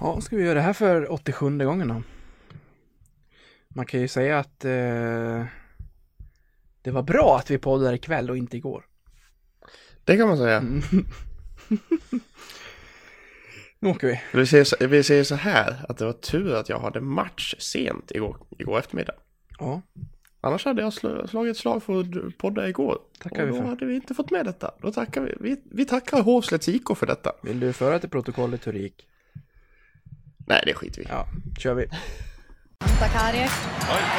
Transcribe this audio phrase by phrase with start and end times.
[0.00, 2.02] Ja, ska vi göra det här för 87 gången då?
[3.68, 5.44] Man kan ju säga att eh,
[6.82, 8.84] det var bra att vi poddade ikväll och inte igår.
[10.04, 10.56] Det kan man säga.
[10.56, 10.82] Mm.
[13.80, 14.20] Nu åker vi.
[14.34, 17.54] Vi säger, så, vi säger så här att det var tur att jag hade match
[17.58, 19.14] sent igår, igår eftermiddag.
[19.58, 19.82] Ja,
[20.40, 22.98] Annars hade jag sl- slagit slag för att podda igår.
[23.18, 23.64] Tackar och vi då för.
[23.68, 24.74] hade vi inte fått med detta.
[24.82, 25.34] Då tackar vi.
[25.40, 27.32] Vi, vi tackar Hovslätts IK för detta.
[27.42, 29.08] vill du föra till protokollet hur det gick?
[30.48, 31.06] Nej, det skiter vi.
[31.10, 31.26] Ja,
[31.58, 31.86] kör vi.
[33.00, 33.48] Sakari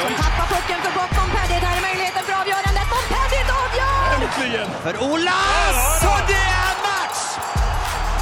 [0.02, 1.12] som tappar pucken för gott.
[1.17, 2.85] Montpellier, där är möjligheten för avgörandet.
[2.94, 4.66] Montpellier avgör!
[4.85, 6.04] för Olas!
[6.12, 7.21] Och det är match!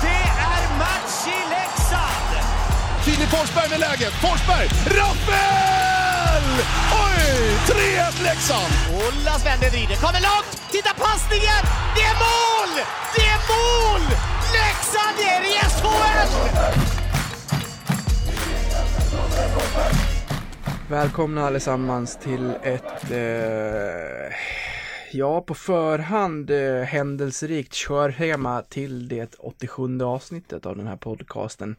[0.06, 0.24] Det
[0.54, 2.32] är match i Leksand!
[3.06, 4.14] Filip Forsberg med läget.
[4.26, 4.68] Forsberg!
[5.00, 6.46] Rappel!
[7.06, 7.22] Oj!
[7.68, 8.74] 3-1 Leksand!
[9.02, 10.52] Olas vänder, vrider, kommer långt!
[10.72, 11.62] Titta passningen!
[11.96, 12.72] Det är mål!
[13.16, 14.04] Det är mål!
[14.58, 16.97] Leksand är i SHL!
[20.90, 24.36] Välkomna allesammans till ett, eh,
[25.12, 31.76] ja på förhand eh, händelserikt körschema till det 87 avsnittet av den här podcasten.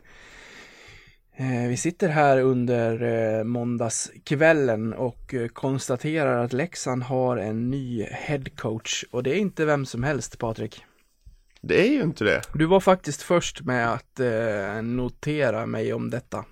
[1.36, 8.02] Eh, vi sitter här under eh, måndagskvällen och eh, konstaterar att Leksand har en ny
[8.02, 10.84] headcoach och det är inte vem som helst Patrik.
[11.60, 12.42] Det är ju inte det.
[12.54, 16.44] Du var faktiskt först med att eh, notera mig om detta.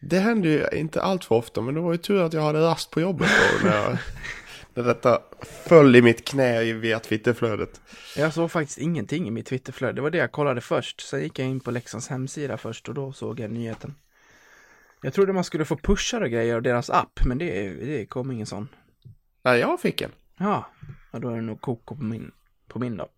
[0.00, 2.60] Det händer ju inte allt för ofta, men det var ju tur att jag hade
[2.60, 3.98] rast på jobbet då när, jag,
[4.74, 7.80] när detta föll i mitt knä via Twitterflödet.
[8.16, 9.92] Jag såg faktiskt ingenting i mitt Twitterflöde.
[9.92, 11.00] Det var det jag kollade först.
[11.00, 13.94] Sen gick jag in på Leksands hemsida först och då såg jag nyheten.
[15.02, 18.30] Jag trodde man skulle få pushar och grejer av deras app, men det, det kom
[18.30, 18.68] ingen sån.
[19.42, 20.10] Nej, jag fick en.
[20.38, 20.70] Ja,
[21.12, 22.30] ja då är det nog koko på min,
[22.68, 23.08] på min då.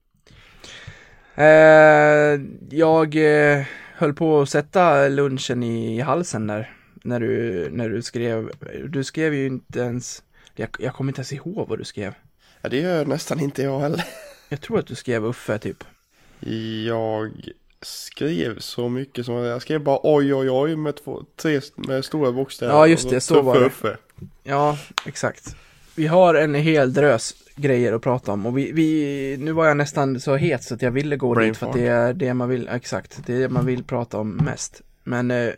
[1.42, 3.67] Eh, jag eh,
[4.01, 6.75] höll på att sätta lunchen i halsen där.
[7.03, 8.51] När du, när du skrev,
[8.89, 10.23] du skrev ju inte ens,
[10.55, 12.14] jag, jag kommer inte ens ihåg vad du skrev.
[12.61, 14.05] Ja, det gör nästan inte jag heller.
[14.48, 15.85] Jag tror att du skrev Uffe typ.
[16.86, 17.30] Jag
[17.83, 22.33] skrev så mycket som jag skrev bara oj oj oj med, två, tre, med stora
[22.33, 22.73] bokstäver.
[22.73, 23.67] Ja, just det, så tuffa var det.
[23.67, 23.97] Uffe.
[24.42, 25.57] Ja, exakt.
[25.95, 29.77] Vi har en hel drös grejer att prata om och vi, vi nu var jag
[29.77, 32.34] nästan så het så att jag ville gå Brain dit för att det är det
[32.34, 34.83] man vill, exakt, det är det man vill prata om mest.
[35.05, 35.50] Men eh,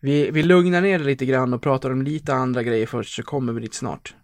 [0.00, 3.22] vi, vi lugnar ner det lite grann och pratar om lite andra grejer först så
[3.22, 4.14] kommer vi dit snart.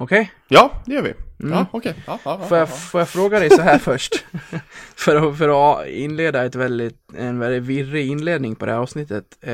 [0.00, 0.32] Okej?
[0.48, 1.14] Ja, det gör vi.
[1.40, 1.52] Mm.
[1.52, 1.94] Ja, okej.
[2.06, 4.24] Ja, ja, ja, Får, får jag fråga dig så här först?
[4.96, 9.38] för, att, för att inleda ett väldigt, en väldigt virrig inledning på det här avsnittet.
[9.40, 9.52] Eh,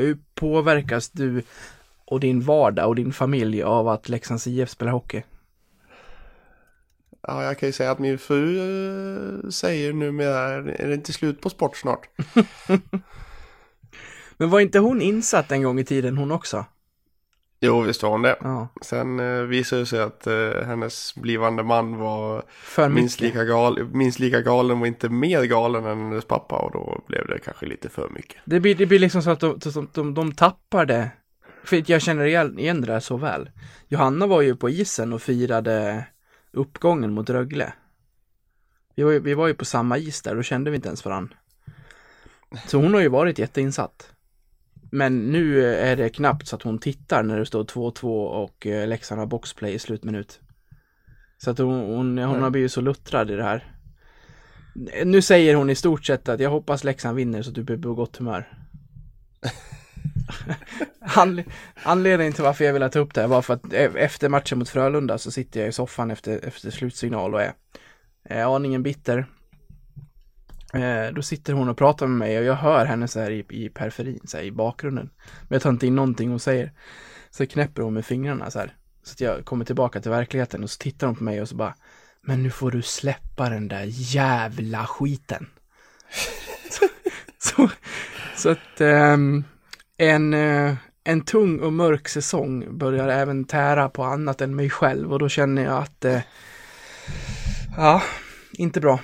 [0.00, 1.42] hur påverkas du
[2.10, 5.22] och din vardag och din familj av att Leksands IF spelar hockey?
[7.22, 11.40] Ja, jag kan ju säga att min fru eh, säger numera, är det inte slut
[11.40, 12.08] på sport snart?
[14.36, 16.64] Men var inte hon insatt en gång i tiden hon också?
[17.60, 18.36] Jo, visst var hon det.
[18.40, 23.34] Ja, Sen eh, visade det sig att eh, hennes blivande man var för minst mycket.
[23.34, 27.26] lika, gal, minst lika galen och inte mer galen än hennes pappa och då blev
[27.26, 28.36] det kanske lite för mycket.
[28.44, 31.10] Det blir, det blir liksom så att de, de, de, de tappar det.
[31.68, 32.24] För jag känner
[32.58, 33.50] igen det där så väl.
[33.88, 36.06] Johanna var ju på isen och firade
[36.52, 37.72] uppgången mot Rögle.
[38.94, 41.04] Vi var, ju, vi var ju på samma is där, då kände vi inte ens
[41.04, 41.34] varann.
[42.66, 44.12] Så hon har ju varit jätteinsatt.
[44.90, 48.88] Men nu är det knappt så att hon tittar när det står 2-2 och eh,
[48.88, 50.40] Leksand har boxplay i slutminut.
[51.38, 53.72] Så att hon, hon, hon har blivit så luttrad i det här.
[55.04, 57.78] Nu säger hon i stort sett att jag hoppas Leksand vinner så att du blir
[57.78, 58.52] på gott humör.
[61.00, 61.50] Anle-
[61.82, 64.58] Anledningen till varför jag ville ta upp det här var för att e-, efter matchen
[64.58, 67.52] mot Frölunda så sitter jag i soffan efter, efter slutsignal och är,
[68.24, 69.26] är aningen bitter.
[70.74, 73.44] Eh, då sitter hon och pratar med mig och jag hör henne så här i,
[73.48, 75.10] i periferin, så här i bakgrunden.
[75.42, 76.72] Men jag tar inte in någonting hon säger.
[77.30, 78.74] Så knäpper hon med fingrarna så här.
[79.02, 81.56] Så att jag kommer tillbaka till verkligheten och så tittar hon på mig och så
[81.56, 81.74] bara
[82.20, 85.46] Men nu får du släppa den där jävla skiten.
[87.38, 87.68] så,
[88.36, 89.44] så att ehm,
[89.98, 90.74] en, eh,
[91.04, 95.28] en tung och mörk säsong börjar även tära på annat än mig själv och då
[95.28, 96.20] känner jag att eh,
[97.76, 98.02] ja,
[98.52, 99.00] inte bra.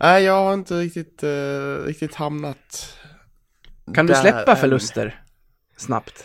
[0.00, 2.94] Nej, jag har inte riktigt, eh, riktigt hamnat
[3.94, 4.56] Kan du släppa än.
[4.56, 5.22] förluster
[5.76, 6.24] snabbt?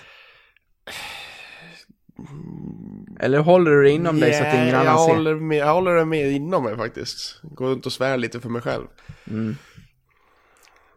[3.19, 5.15] Eller håller du det inom dig så att ingen Yeah, annan jag ser?
[5.15, 7.39] håller, med, jag håller det mer inom mig faktiskt.
[7.43, 8.85] Går runt och svär lite för mig själv.
[9.29, 9.55] Mm.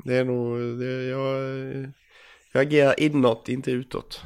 [0.07, 1.93] Det är nog, det, jag,
[2.53, 4.23] jag agerar inåt, inte utåt.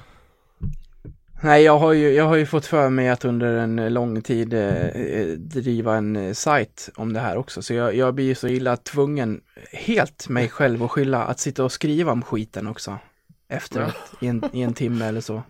[1.43, 4.55] Nej, jag har ju, jag har ju fått för mig att under en lång tid
[4.55, 7.63] eh, driva en eh, sajt om det här också.
[7.63, 9.41] Så jag, jag blir ju så illa tvungen,
[9.73, 12.99] helt mig själv att skylla, att sitta och skriva om skiten också.
[13.49, 15.43] Efteråt, i, en, i en timme eller så.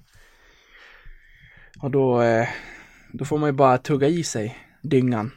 [1.82, 2.48] Och då, eh,
[3.12, 5.30] då får man ju bara tugga i sig dyngan.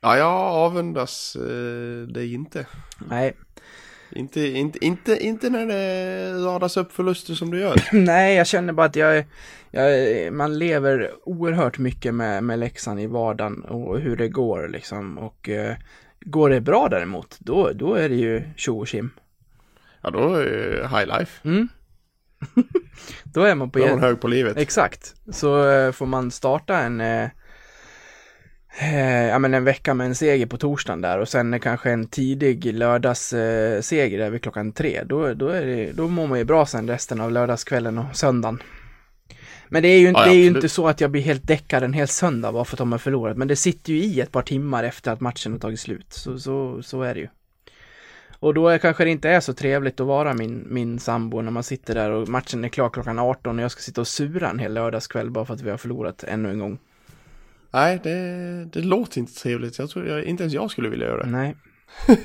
[0.00, 2.66] Ja, jag avundas eh, dig inte.
[3.08, 3.36] Nej,
[4.10, 7.82] Inte, inte, inte, inte när det radas upp förluster som du gör.
[7.92, 9.24] Nej, jag känner bara att jag,
[9.70, 15.18] jag man lever oerhört mycket med, med Leksand i vardagen och hur det går liksom.
[15.18, 15.76] Och eh,
[16.20, 19.10] går det bra däremot, då, då är det ju tjo och tjim.
[20.02, 21.48] Ja, då är det high life.
[21.48, 21.68] Mm.
[23.24, 24.56] då är man på Då är man hög på livet.
[24.56, 25.14] Exakt.
[25.32, 27.28] Så eh, får man starta en eh,
[28.78, 32.06] eh, ja men en vecka med en seger på torsdagen där och sen kanske en
[32.06, 35.02] tidig lördagsseger eh, seger där vid klockan tre.
[35.04, 38.62] Då, då, är det, då mår man ju bra sen resten av lördagskvällen och söndagen.
[39.68, 41.22] Men det är ju, inte, Ja, ja, det är ju inte så att jag blir
[41.22, 43.36] helt däckad en hel söndag bara för att de har förlorat.
[43.36, 46.12] Men det sitter ju i ett par timmar efter att matchen har tagit slut.
[46.12, 47.28] Så, så, så är det ju.
[48.40, 51.50] Och då är, kanske det inte är så trevligt att vara min, min sambo när
[51.50, 54.50] man sitter där och matchen är klar klockan 18 och jag ska sitta och sura
[54.50, 56.78] en hel lördagskväll bara för att vi har förlorat ännu en gång.
[57.70, 59.78] Nej, det, det låter inte trevligt.
[59.78, 61.30] Jag tror jag, inte ens jag skulle vilja göra det.
[61.30, 61.56] Nej.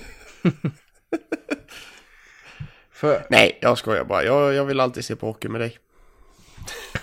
[2.91, 4.23] för, Nej, jag skojar bara.
[4.23, 5.77] Jag, jag vill alltid se på hockey med dig.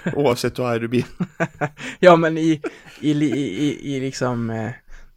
[0.15, 1.05] Oavsett hur arg du blir.
[1.99, 2.61] ja men i,
[3.01, 4.71] i, i, i, i liksom, eh,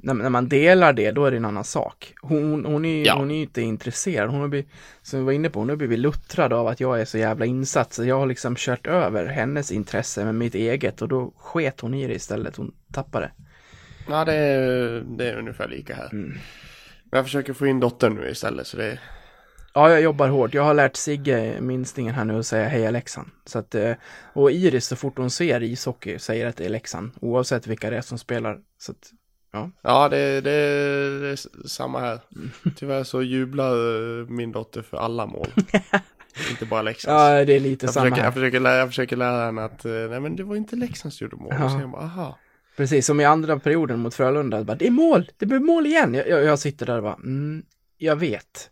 [0.04, 2.14] när, när man delar det, då är det en annan sak.
[2.22, 3.16] Hon, hon, är, Ja.
[3.16, 4.30] hon är inte intresserad.
[4.30, 4.70] Hon har blivit,
[5.02, 7.46] som vi var inne på, hon har blivit luttrad av att jag är så jävla
[7.46, 7.94] insatt.
[7.94, 11.94] Så jag har liksom kört över hennes intresse med mitt eget och då sket hon
[11.94, 12.56] i det istället.
[12.56, 13.32] Hon tappade.
[14.10, 16.10] Ja, det är, det är ungefär lika här.
[16.14, 16.38] Mm.
[17.12, 19.00] Jag försöker få in dottern nu istället, så det...
[19.74, 20.54] Ja, jag jobbar hårt.
[20.54, 23.30] Jag har lärt Sigge, minstingen här nu, att säga heja Leksand.
[23.46, 23.94] Så att, eh,
[24.34, 27.12] och Iris, så fort hon ser ishockey, säger att det är Leksand.
[27.22, 28.60] Oavsett vilka det är som spelar.
[28.78, 29.12] Så att,
[29.82, 32.20] Ja, det, det, det är samma här.
[32.76, 35.48] Tyvärr så jublar eh, min dotter för alla mål.
[36.50, 37.22] inte bara Leksands.
[37.22, 38.28] ja, det är lite jag, samma försöker, här.
[38.28, 41.22] jag, försöker lära, jag försöker lära henne att eh, nej men det var inte Leksands
[41.22, 41.54] gjorde mål.
[41.60, 41.70] Ja.
[41.70, 42.38] Så jag bara, aha.
[42.78, 44.64] Precis, som i andra perioden mot Frölunda.
[44.64, 45.32] Bara, det är mål!
[45.38, 46.14] Det blir mål igen!
[46.14, 47.64] Jag, jag, jag sitter där och bara, mm,
[47.98, 48.70] jag vet.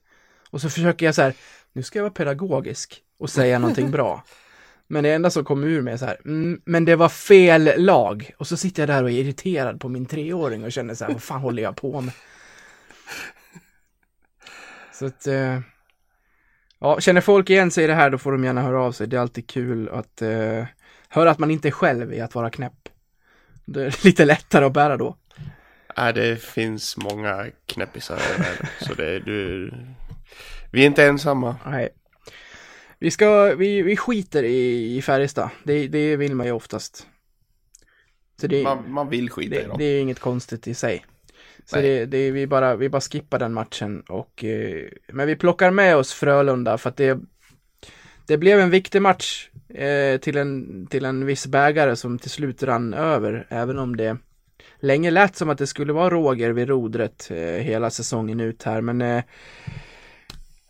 [0.50, 1.34] Och så försöker jag så här,
[1.74, 4.24] nu ska jag vara pedagogisk och säga någonting bra.
[4.92, 7.74] Men det enda som kommer ur mig är så här, mm, men det var fel
[7.78, 8.32] lag.
[8.38, 11.14] Och så sitter jag där och är irriterad på min treåring och känner så här,
[11.14, 12.14] vad fan håller jag på med?
[14.94, 15.60] Så att, eh,
[16.80, 19.08] ja, känner folk igen sig i det här då får de gärna höra av sig.
[19.08, 20.66] Det är alltid kul att eh,
[21.10, 22.90] höra att man inte är själv i att vara knäpp.
[23.66, 25.18] Det är lite lättare att bära då.
[25.98, 28.68] Nej, det finns många knäppisar i världen.
[28.82, 29.74] Så det är du...
[30.72, 31.56] Vi är inte ensamma.
[31.66, 31.90] Nej.
[33.02, 35.50] Vi ska, vi, vi skiter i, i Färjestad.
[35.64, 37.08] Det, det vill man ju oftast.
[38.42, 39.78] Så det, Man, man vill skita i det, dem.
[39.78, 41.06] det är inget konstigt i sig.
[41.66, 45.72] Så det, det, vi, bara, vi bara skippar den matchen och, eh, men vi plockar
[45.72, 47.20] med oss Frölunda för att det,
[48.28, 52.64] det blev en viktig match eh, till, en, till en viss bägare som till slut
[52.64, 54.18] rann över, även om det
[54.80, 58.82] länge lät som att det skulle vara Roger vid rodret eh, hela säsongen ut här,
[58.82, 59.24] men eh,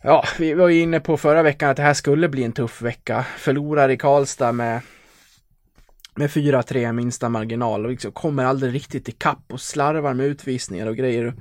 [0.04, 2.82] Ja, vi var ju inne på förra veckan att det här skulle bli en tuff
[2.82, 3.26] vecka.
[3.36, 4.80] Förlorar i Karlstad med
[6.14, 10.96] med 4-3 minsta marginal och liksom kommer aldrig riktigt ikapp och slarvar med utvisningar och
[10.96, 11.34] grejer.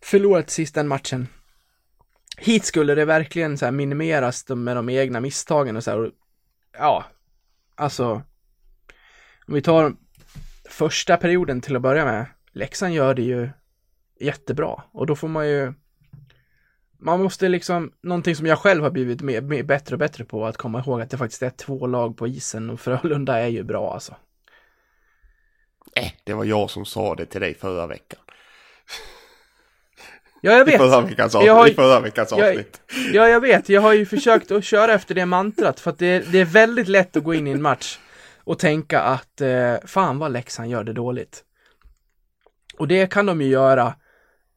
[0.00, 1.28] Förlorat sist den matchen.
[2.36, 5.98] Hit skulle det verkligen så här minimeras med de egna misstagen och så här.
[5.98, 6.10] Och,
[6.78, 7.04] ja,
[7.74, 8.22] alltså.
[9.46, 9.94] Om vi tar
[10.68, 12.26] första perioden till att börja med.
[12.52, 13.48] Leksand gör det ju
[14.20, 15.72] jättebra och då får man ju
[17.04, 20.46] man måste liksom, någonting som jag själv har blivit mer, mer, bättre och bättre på,
[20.46, 23.62] att komma ihåg att det faktiskt är två lag på isen och Frölunda är ju
[23.62, 24.14] bra alltså.
[25.96, 28.20] Eh, det var jag som sa det till dig förra veckan.
[30.40, 30.80] Ja, jag I vet.
[30.80, 31.46] förra veckans avsnitt.
[31.46, 32.80] Jag har- I förra veckans jag- avsnitt.
[33.12, 33.68] Ja, jag vet.
[33.68, 36.88] Jag har ju försökt att köra efter det mantrat för att det, det är väldigt
[36.88, 37.98] lätt att gå in i en match
[38.44, 41.44] och tänka att eh, fan vad Leksand gör det dåligt.
[42.78, 43.94] Och det kan de ju göra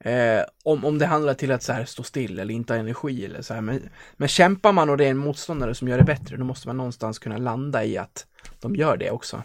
[0.08, 3.26] eh, om, om det handlar till att så här stå still eller inte ha energi
[3.26, 3.62] eller så här.
[3.62, 6.68] Men, men kämpar man och det är en motståndare som gör det bättre, då måste
[6.68, 8.26] man någonstans kunna landa i att
[8.60, 9.44] de gör det också.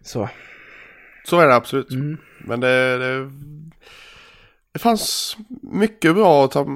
[0.00, 0.28] Så.
[1.24, 1.90] Så är det absolut.
[1.90, 2.18] Mm.
[2.40, 3.30] Men det, det,
[4.72, 6.66] det fanns mycket bra att ta,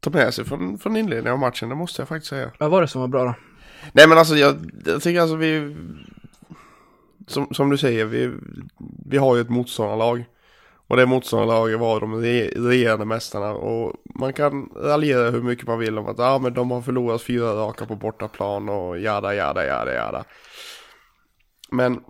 [0.00, 2.50] ta med sig från, från inledningen av matchen, det måste jag faktiskt säga.
[2.58, 3.34] Vad var det som var bra då?
[3.92, 5.76] Nej men alltså jag, jag tycker alltså vi,
[7.26, 8.32] som, som du säger, vi,
[9.06, 10.24] vi har ju ett motståndarlag.
[10.86, 12.20] Och det motståndarlaget var de
[12.68, 13.52] regerande mästarna.
[13.52, 17.22] Och man kan raljera hur mycket man vill om att ah, men de har förlorat
[17.22, 20.24] fyra raka på bortaplan och jada, jada, jada, jada.
[21.70, 22.00] Men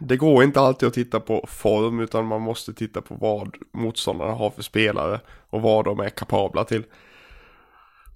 [0.00, 4.32] det går inte alltid att titta på form utan man måste titta på vad motståndarna
[4.32, 6.84] har för spelare och vad de är kapabla till.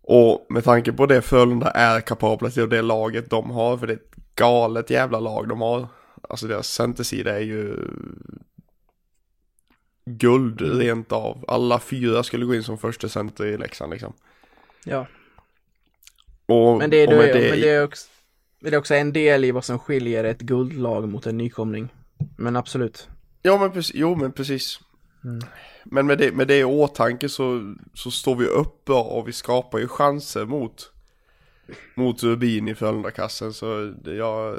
[0.02, 3.86] Och med tanke på det Frölunda är kapabla till och det laget de har, för
[3.86, 5.86] det är ett galet jävla lag de har.
[6.28, 7.76] Alltså deras centersida är ju
[10.04, 11.44] guld rent av.
[11.49, 14.12] Alla fyra skulle gå in som första center i Leksand liksom.
[14.84, 15.06] Ja,
[16.46, 18.08] Och, men det, är, och med det, men det, är också,
[18.61, 21.88] det är också en del i vad som skiljer ett guldlag mot en nykomling.
[22.37, 23.08] Men absolut.
[23.42, 24.80] Ja men precis, jo men precis.
[25.84, 29.32] Men med det, med det i åtanke så, så står vi upp bra och vi
[29.32, 30.90] skapar ju chanser mot
[31.94, 34.58] mot Rubin i Frölundakassen så det, jag,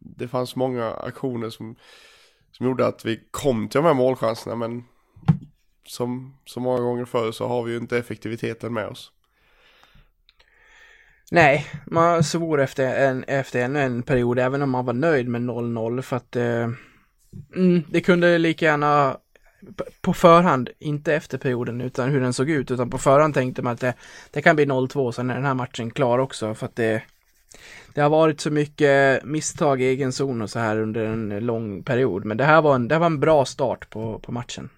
[0.00, 1.76] det fanns många aktioner som,
[2.56, 4.84] som gjorde att vi kom till de här målchanserna men
[5.86, 9.12] som så många gånger förr så har vi ju inte effektiviteten med oss.
[11.30, 15.40] Nej, man svor efter, en, efter ännu en period, även om man var nöjd med
[15.42, 16.68] 0-0 för att eh,
[17.56, 19.16] mm, det kunde lika gärna
[20.00, 23.72] på förhand, inte efter perioden utan hur den såg ut, utan på förhand tänkte man
[23.72, 23.94] att det,
[24.30, 27.02] det kan bli 0-2 sen är den här matchen klar också för att det
[27.94, 31.82] det har varit så mycket misstag i egen zon och så här under en lång
[31.82, 34.68] period, men det här var en, det här var en bra start på, på matchen.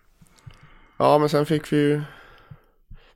[0.96, 2.02] Ja men sen fick vi ju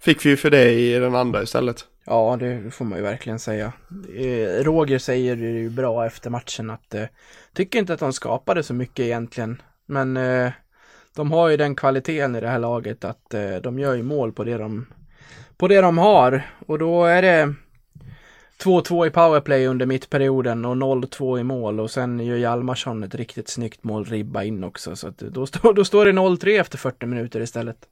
[0.01, 1.85] Fick vi ju för det i den andra istället.
[2.05, 3.73] Ja, det får man ju verkligen säga.
[4.17, 7.05] Eh, Roger säger ju bra efter matchen att eh,
[7.53, 10.51] tycker inte att de skapade så mycket egentligen, men eh,
[11.17, 14.33] de har ju den kvaliteten i det här laget att eh, de gör ju mål
[14.33, 14.87] på det de
[15.57, 17.55] på det de har och då är det
[18.63, 23.49] 2-2 i powerplay under mittperioden och 0-2 i mål och sen gör Hjalmarsson ett riktigt
[23.49, 27.07] snyggt mål ribba in också så att då, står då står det 0-3 efter 40
[27.07, 27.87] minuter istället.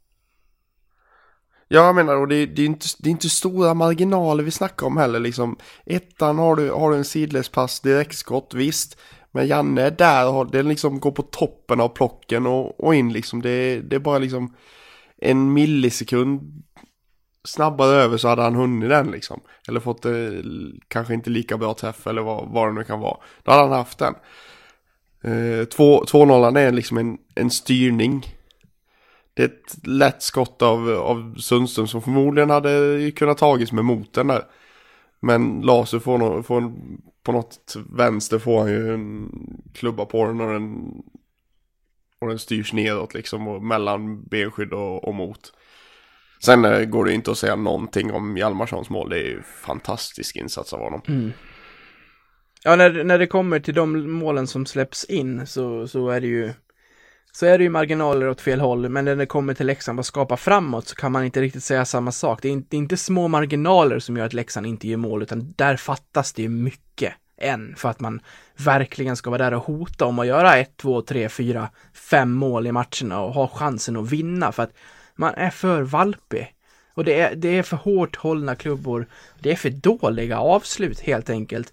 [1.69, 4.87] Ja, jag menar, och det, det, är inte, det är inte stora marginaler vi snackar
[4.87, 5.21] om heller.
[5.21, 5.57] Liksom,
[5.87, 8.99] ettan har du, har du en sidledspass, direktskott, visst.
[9.31, 13.13] Men Janne är där, har, den liksom går på toppen av plocken och, och in
[13.13, 13.43] liksom.
[13.43, 14.55] Det, det är bara liksom
[15.17, 16.63] en millisekund
[17.49, 19.40] snabbare över så hade han hunnit den liksom.
[19.69, 20.12] Eller fått eh,
[20.88, 23.17] kanske inte lika bra träff eller vad, vad det nu kan vara.
[23.43, 24.14] Då hade han haft den.
[25.23, 28.26] Eh, 2-0 är liksom en, en styrning.
[29.35, 34.26] Det är ett lätt skott av, av Sundström som förmodligen hade kunnat tagits med moten
[34.26, 34.45] där.
[35.21, 36.73] Men Laser får, no, får
[37.23, 39.31] på något vänster får han ju en
[39.75, 41.02] klubba på den och den,
[42.19, 45.52] och den styrs nedåt liksom och mellan benskydd och, och mot.
[46.40, 49.11] Sen eh, går det inte att säga någonting om Hjalmarssons mål.
[49.11, 51.02] Det är ju fantastisk insats av honom.
[51.09, 51.33] Mm.
[52.64, 56.26] Ja, när, när det kommer till de målen som släpps in så, så är det
[56.26, 56.52] ju
[57.33, 60.07] så är det ju marginaler åt fel håll, men när det kommer till Leksand och
[60.07, 62.42] skapa framåt så kan man inte riktigt säga samma sak.
[62.42, 65.23] Det är inte, det är inte små marginaler som gör att Leksand inte gör mål,
[65.23, 68.21] utan där fattas det ju mycket än för att man
[68.57, 72.66] verkligen ska vara där och hota om att göra ett, två, tre, fyra, fem mål
[72.66, 74.73] i matcherna och ha chansen att vinna för att
[75.19, 76.55] man är för valpig.
[76.95, 79.07] Och det är, det är för hårt hållna klubbor.
[79.41, 81.73] Det är för dåliga avslut helt enkelt.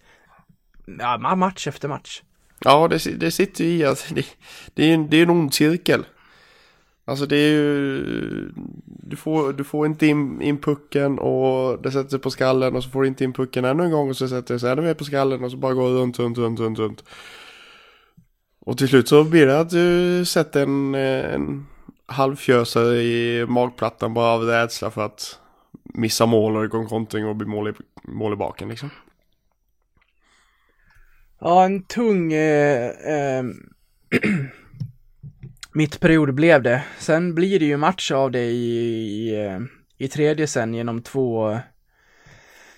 [0.99, 2.21] Ja, match efter match.
[2.59, 4.25] Ja, det, det sitter ju i att det,
[4.73, 6.05] det, är, en- det är en ond cirkel.
[7.05, 8.51] Alltså det är ju,
[8.85, 12.83] du får, du får inte in, in pucken och det sätter sig på skallen och
[12.83, 14.81] så får du inte in pucken ännu en gång och så sätter det sig ännu
[14.81, 17.03] mer på skallen och så bara går det runt, runt, runt, runt, runt.
[18.59, 21.65] Och till slut så blir det att du sätter en, en
[22.05, 25.39] halvfjösare i magplattan bara av rädsla för att
[25.83, 28.89] missa mål och det går kontring och bli mål i, mål i baken liksom.
[31.39, 33.43] Ja, en tung eh, eh,
[35.73, 36.83] mittperiod blev det.
[36.99, 39.59] Sen blir det ju match av det i, i, eh,
[39.97, 41.59] i tredje sen genom två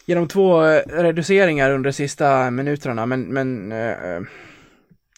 [0.08, 4.22] genom två eh, reduceringar under sista minuterna, men, men eh, eh,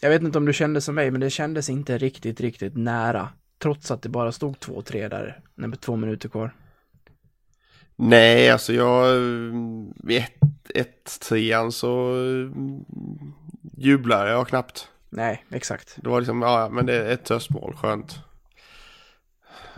[0.01, 3.29] jag vet inte om du kände som mig, men det kändes inte riktigt, riktigt nära.
[3.59, 6.55] Trots att det bara stod 2-3 där, när två minuter kvar.
[7.95, 9.13] Nej, alltså jag...
[10.03, 10.25] Vid
[10.75, 12.85] 1-3 så mm,
[13.77, 14.87] jublar jag knappt.
[15.09, 15.95] Nej, exakt.
[15.95, 18.19] Det var liksom, ja men det är ett tröstmål, skönt.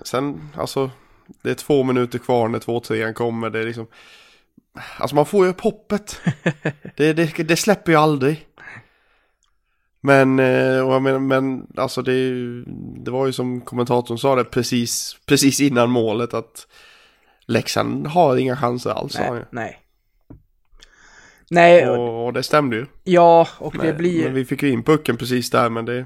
[0.03, 0.91] Sen, alltså,
[1.41, 3.87] det är två minuter kvar när 2-3 kommer, det är liksom...
[4.97, 6.21] Alltså man får ju upp hoppet.
[6.95, 8.47] det, det, det släpper ju aldrig.
[10.01, 12.31] Men, eh, och jag menar, men alltså det,
[13.03, 16.67] det var ju som kommentatorn sa det precis, precis innan målet att
[17.45, 19.17] Leksand har inga chanser alls.
[19.19, 19.77] Nej, nej.
[21.49, 22.85] Nej, och, Och, det stämde ju.
[23.03, 24.23] ja, och det Men, blir...
[24.23, 26.05] men vi fick ju in pucken precis där men det...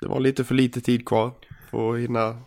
[0.00, 1.32] det var lite för lite tid kvar
[1.70, 2.40] för att hinna,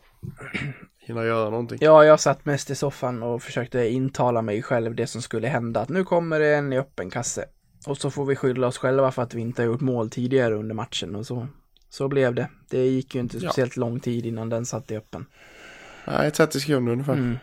[1.09, 1.77] hinna göra någonting.
[1.81, 5.79] Ja, jag satt mest i soffan och försökte intala mig själv det som skulle hända.
[5.79, 7.45] Att nu kommer det en i öppen kasse.
[7.87, 10.53] Och så får vi skylla oss själva för att vi inte har gjort mål tidigare
[10.55, 11.47] under matchen och så.
[11.89, 12.49] Så blev det.
[12.69, 13.49] Det gick ju inte Ja.
[13.49, 15.25] speciellt lång tid innan den satt i öppen.
[16.07, 17.13] Nej, 30 sekunder ungefär.
[17.13, 17.37] Mm.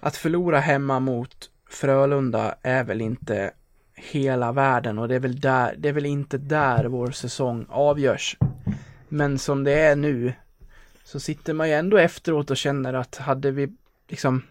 [0.00, 3.50] Att förlora hemma mot Frölunda är väl inte
[3.94, 8.36] hela världen och det är väl där, det är väl inte där vår säsong avgörs.
[9.08, 10.32] Men som det är nu
[11.10, 13.72] så sitter man ju ändå efteråt och känner att hade vi
[14.08, 14.42] liksom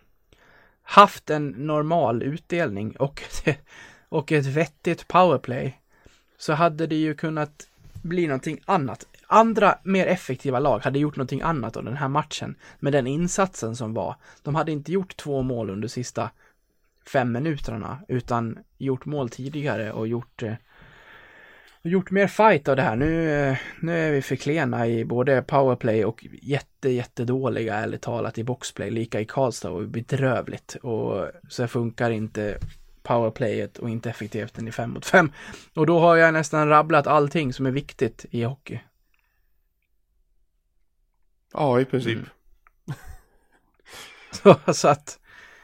[0.82, 3.24] haft en normal utdelning och,
[4.10, 5.80] och ett vettigt powerplay
[6.38, 7.68] så hade det ju kunnat
[8.02, 9.06] bli någonting annat.
[9.28, 13.76] Andra mer effektiva lag hade gjort någonting annat av den här matchen med den insatsen
[13.76, 14.16] som var.
[14.44, 16.30] De hade inte gjort två mål under sista
[17.06, 20.54] fem minuterna utan gjort mål tidigare och gjort eh,
[21.84, 22.96] gjort mer fight av det här.
[22.96, 28.38] Nu, eh, nu är vi för klena i både powerplay och jätte, jättedåliga ärligt talat
[28.38, 28.92] i boxplay.
[28.92, 30.76] Lika i Karlstad och bedrövligt.
[30.76, 32.58] Och så funkar inte
[33.04, 35.32] powerplayet och inte effektiviteten i fem mot fem.
[35.74, 38.80] Och då har jag nästan rabblat allting som är viktigt i hockey.
[41.54, 42.18] Ja, i princip.
[42.18, 42.30] Mm.
[44.32, 45.20] Så, så att,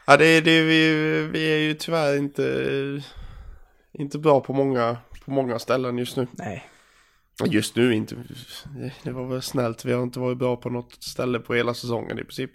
[0.08, 3.02] Ja, det är det vi, vi är ju tyvärr inte,
[3.92, 4.96] inte bra på många,
[5.26, 6.26] på många ställen just nu.
[6.32, 6.70] nej.
[7.44, 8.16] Just nu inte,
[9.02, 9.84] det var väl snällt.
[9.84, 12.50] Vi har inte varit bra på något ställe på hela säsongen i princip.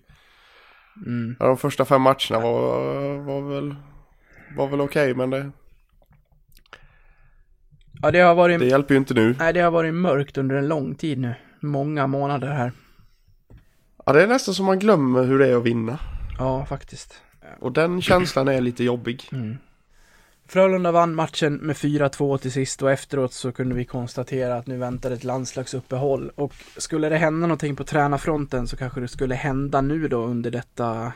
[1.06, 1.36] Mm.
[1.40, 3.76] Ja, de första fem matcherna var, var väl,
[4.58, 5.52] var väl okej, men det,
[8.02, 9.36] Ja, det har varit det hjälper ju inte nu.
[9.40, 11.34] Nej, det har varit mörkt under en lång tid nu.
[11.62, 12.72] Många månader här.
[14.06, 16.00] Ja, det är nästan som man glömmer hur det är att vinna.
[16.38, 17.22] Ja, faktiskt.
[17.60, 19.30] Och den känslan är lite jobbig.
[20.52, 24.78] Frölunda vann matchen med 4-2 till sist och efteråt så kunde vi konstatera att nu
[24.78, 26.32] väntar ett landslagsuppehåll.
[26.36, 30.52] Och skulle det hända någonting på tränarfronten så kanske det skulle hända nu då under
[30.52, 31.12] detta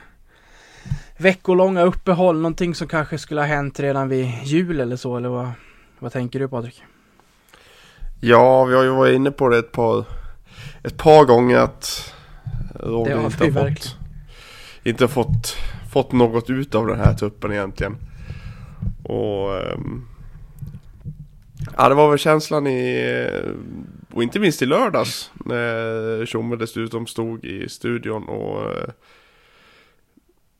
[1.17, 2.35] veckolånga uppehåll.
[2.35, 5.51] Någonting som kanske skulle ha hänt redan vid jul eller så, eller vad,
[5.99, 6.83] vad tänker du Patrik?
[8.19, 10.05] Ja, vi har ju varit inne på det ett par,
[10.83, 12.13] ett par gånger att
[12.79, 13.98] Roger inte har fått,
[14.83, 15.55] inte fått,
[15.91, 17.98] fått något ut av den här truppen egentligen.
[19.05, 20.07] Och ehm,
[21.77, 23.29] ja, det var väl känslan i,
[24.13, 28.89] och inte minst i lördags när Tjomme dessutom stod i studion och eh,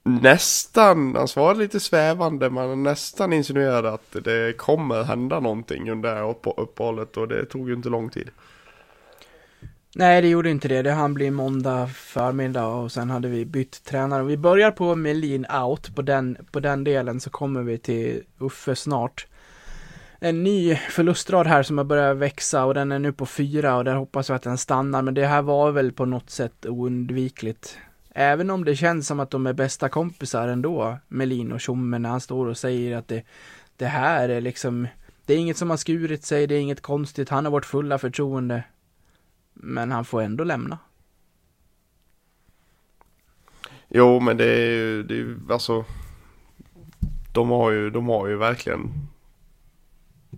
[0.04, 6.30] nästan, han svarade lite svävande men nästan insinuerade att det kommer hända någonting under
[6.60, 8.30] uppehållet och det tog ju inte lång tid.
[9.98, 10.82] Nej, det gjorde inte det.
[10.82, 14.24] Det hann bli måndag förmiddag och sen hade vi bytt tränare.
[14.24, 15.96] Vi börjar på Melin out.
[15.96, 19.28] På den, på den delen så kommer vi till Uffe snart.
[20.20, 23.84] En ny förlustrad här som har börjat växa och den är nu på fyra och
[23.84, 25.02] där hoppas jag att den stannar.
[25.02, 27.78] Men det här var väl på något sätt oundvikligt.
[28.10, 32.10] Även om det känns som att de är bästa kompisar ändå, Melin och Tjomme, när
[32.10, 33.24] han står och säger att det,
[33.78, 34.88] det här är liksom,
[35.26, 37.98] det är inget som har skurit sig, det är inget konstigt, han har vårt fulla
[37.98, 38.64] förtroende.
[39.56, 40.78] Men han får ändå lämna.
[43.90, 45.86] Jo, men det är ju, det är ju alltså.
[47.34, 48.92] De har ju, de har ju verkligen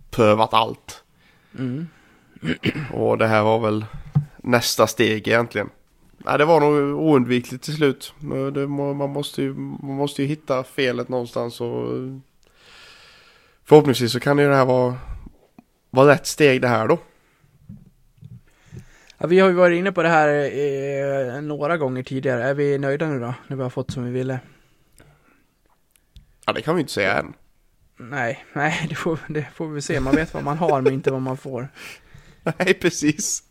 [0.09, 1.03] prövat allt.
[1.57, 1.87] Mm.
[2.93, 3.85] Och det här var väl
[4.37, 5.69] nästa steg egentligen.
[6.17, 8.13] Nej, det var nog oundvikligt till slut.
[8.53, 11.87] Det, man, måste ju, man måste ju hitta felet någonstans och
[13.63, 14.95] förhoppningsvis så kan ju det här vara,
[15.89, 16.99] vara rätt steg det här då.
[19.17, 20.27] Ja, vi har ju varit inne på det här
[21.37, 22.43] eh, några gånger tidigare.
[22.43, 23.33] Är vi nöjda nu då?
[23.47, 24.39] När vi har fått som vi ville?
[26.45, 27.33] Ja, det kan vi inte säga än.
[27.99, 29.99] Nej, nej, det får, det får vi se.
[29.99, 31.69] Man vet vad man har men inte vad man får.
[32.57, 33.43] Nej, precis.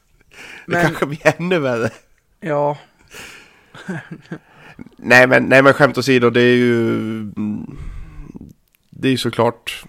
[0.67, 1.91] Det Men- kanske blir ännu värre.
[2.41, 2.79] Ja,
[4.97, 6.85] Nej men, nej men skämt åsido, det är ju...
[7.21, 7.79] mm,
[8.91, 9.85] Det är ju såklart...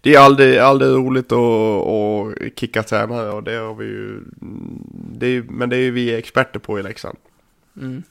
[0.00, 4.20] Det är aldrig, aldrig roligt att, att kicka tränare och det har vi ju...
[5.14, 7.18] Det är, men det är ju vi experter på i Leksand.
[7.80, 8.02] mm.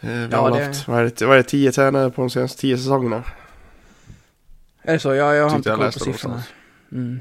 [0.00, 2.20] Eh, Vi Ja, har det- haft, vad är, det, vad är det, tio tränare på
[2.22, 3.22] de senaste tio säsongerna?
[4.82, 5.14] Är det så?
[5.14, 6.42] Ja, jag har inte jag koll på siffrorna.
[6.92, 7.20] Mm.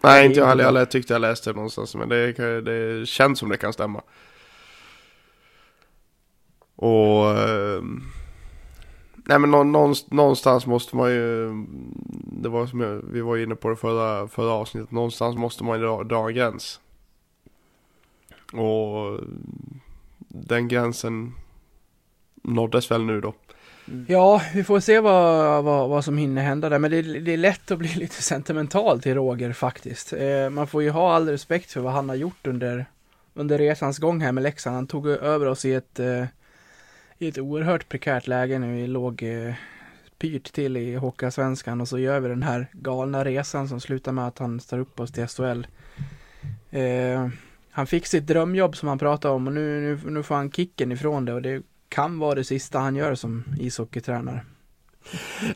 [0.00, 0.70] Nej, inte jag heller.
[0.72, 0.80] bra.
[0.80, 4.02] Jag tyckte jag läste det någonstans, men det, det känns som det kan stämma.
[6.76, 7.38] Och...
[7.38, 8.02] ehm,
[9.28, 9.50] nej men
[10.10, 11.48] någonstans måste man ju...
[12.32, 14.90] Det var som jag, vi var inne på det förra, förra avsnittet.
[14.90, 16.80] Någonstans måste man ju dra, dra en gräns.
[18.52, 19.20] Och
[20.28, 21.34] den gränsen
[22.42, 23.34] nåddes väl nu då.
[23.88, 24.06] Mm.
[24.08, 26.78] Ja, vi får se vad, vad, vad som hinner hända där.
[26.78, 30.12] Men det, det är lätt att bli lite sentimental till Roger faktiskt.
[30.12, 32.86] Eh, man får ju ha all respekt för vad han har gjort under,
[33.34, 34.76] under resans gång här med Leksand.
[34.76, 36.24] Han tog över oss i ett, eh,
[37.18, 39.54] i ett oerhört prekärt läge när vi låg eh,
[40.18, 44.26] pyrt till i Hockeyallsvenskan och så gör vi den här galna resan som slutar med
[44.26, 45.66] att han står upp oss till SHL.
[46.70, 47.28] Eh,
[47.70, 50.92] han fick sitt drömjobb som han pratade om och nu, nu, nu får han kicken
[50.92, 54.40] ifrån det och det kan vara det sista han gör som ishockeytränare.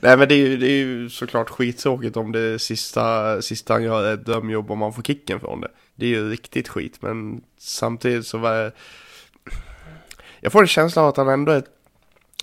[0.01, 3.83] Nej men det är ju, det är ju såklart skittråkigt om det sista, sista han
[3.83, 5.70] gör är ett drömjobb och man får kicken från det.
[5.94, 8.72] Det är ju riktigt skit men samtidigt så var det...
[10.45, 11.63] Jag får en känsla av att han ändå är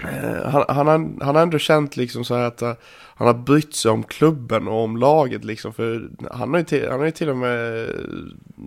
[0.03, 2.73] Eh, han, han, har, han har ändå känt liksom så här att uh,
[3.15, 5.73] han har brytt sig om klubben och om laget liksom.
[5.73, 7.89] För han har ju till, han har ju till och med,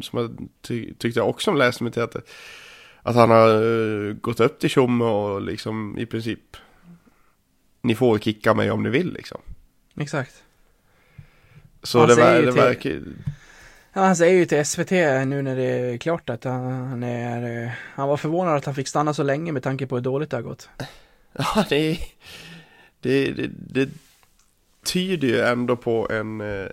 [0.01, 2.17] som jag ty, tyckte jag också läste mig till att,
[3.03, 6.57] att han har uh, gått upp till Tjomme och liksom i princip
[7.81, 9.41] ni får kicka mig om ni vill liksom.
[10.01, 10.43] Exakt.
[11.83, 13.01] Så det, ver, det verkar
[13.93, 18.09] Ja, han säger ju till SVT nu när det är klart att han, är, han
[18.09, 20.43] var förvånad att han fick stanna så länge med tanke på hur dåligt det har
[20.43, 20.69] gått.
[21.39, 21.99] Ja, det,
[23.01, 23.89] det, det, det
[24.85, 26.67] tyder ju ändå på en eh,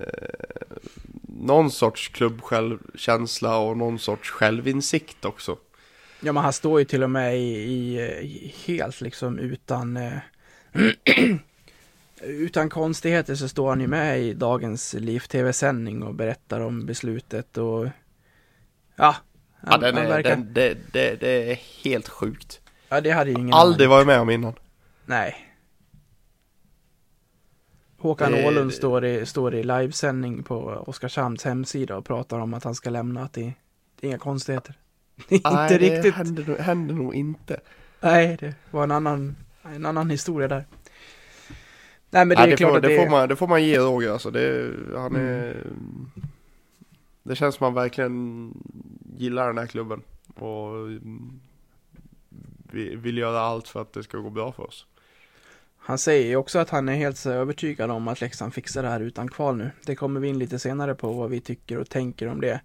[1.22, 5.58] någon sorts klubbsjälvkänsla och någon sorts självinsikt också.
[6.22, 10.14] Ja, men han står ju till och med i, i helt liksom utan eh,
[12.22, 17.88] utan konstigheter så står han ju med i dagens Liv-TV-sändning och berättar om beslutet och
[18.96, 19.16] ja.
[19.62, 20.30] Han, ja, den är, verkar...
[20.30, 22.62] den, det, det, det är helt sjukt.
[22.90, 24.54] Ja, det hade ju ingen Aldrig varit med om innan.
[25.06, 25.36] Nej.
[27.98, 28.48] Håkan det...
[28.48, 32.90] Åhlund står i, står i livesändning på Oskarshamns hemsida och pratar om att han ska
[32.90, 33.24] lämna.
[33.24, 33.54] Att det,
[34.00, 34.76] det är inga konstigheter.
[35.30, 36.16] Är Nej, inte det riktigt.
[36.16, 37.60] Händer, händer nog inte.
[38.00, 40.66] Nej, det var en annan, en annan historia där.
[42.10, 43.48] Nej, men det Nej, är det klart får, att det, det, får man, det får
[43.48, 44.32] man ge Roger alltså.
[44.32, 45.52] Det, han är...
[45.52, 46.12] Mm.
[47.24, 48.54] Det känns som han verkligen
[49.18, 50.02] gillar den här klubben.
[50.36, 50.90] Och
[52.72, 54.86] vi vill göra allt för att det ska gå bra för oss.
[55.78, 59.00] Han säger ju också att han är helt övertygad om att Leksand fixar det här
[59.00, 59.72] utan kval nu.
[59.86, 62.62] Det kommer vi in lite senare på vad vi tycker och tänker om det.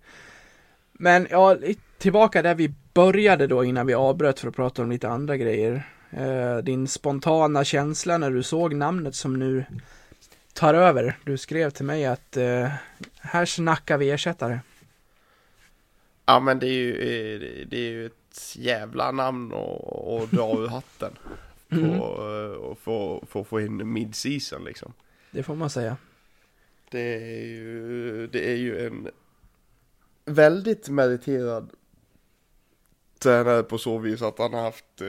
[0.92, 1.56] Men ja,
[1.98, 5.88] tillbaka där vi började då innan vi avbröt för att prata om lite andra grejer.
[6.16, 9.64] Eh, din spontana känsla när du såg namnet som nu
[10.52, 11.18] tar över.
[11.24, 12.68] Du skrev till mig att eh,
[13.20, 14.60] här snackar vi ersättare.
[16.26, 20.68] Ja men det är ju, eh, det är ju ett jävla namn att dra ur
[20.68, 21.12] hatten.
[21.70, 22.00] Mm.
[22.00, 24.92] Och få, få, få in mid-season liksom.
[25.30, 25.96] Det får man säga.
[26.90, 29.10] Det är ju, det är ju en
[30.24, 31.70] väldigt meriterad
[33.24, 35.08] tränare på så vis att han har haft, eh,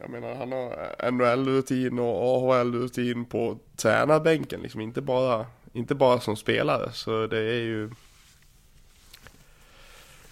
[0.00, 6.36] jag menar han har NHL-rutin och AHL-rutin på tränarbänken liksom, inte bara, inte bara som
[6.36, 6.92] spelare.
[6.92, 7.90] Så det är ju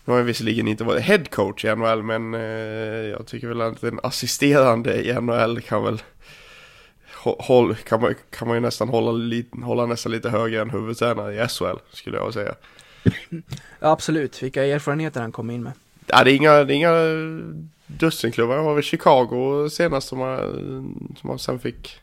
[0.05, 2.41] nu har han visserligen inte varit headcoach i NHL men eh,
[3.11, 6.03] jag tycker väl att en assisterande i NHL kan väl
[7.39, 11.45] håll, kan, man, kan man ju nästan hålla, lite, hålla nästan lite högre än huvudtränare
[11.45, 12.55] i SHL skulle jag säga.
[13.81, 15.73] Ja, absolut, vilka erfarenheter han kom in med.
[16.07, 16.95] Ja, det är inga, det är inga
[17.87, 18.57] dussinklubbar.
[18.57, 20.39] Det var väl Chicago senast som man,
[21.21, 22.01] som man sen fick,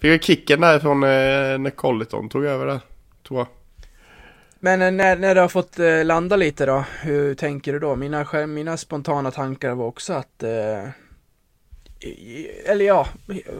[0.00, 2.80] fick kicken därifrån eh, när Colliton tog över det,
[3.28, 3.46] tror jag.
[4.60, 7.96] Men eh, när, när du har fått eh, landa lite då, hur tänker du då?
[7.96, 10.88] Mina, mina spontana tankar var också att eh,
[12.64, 13.06] eller ja,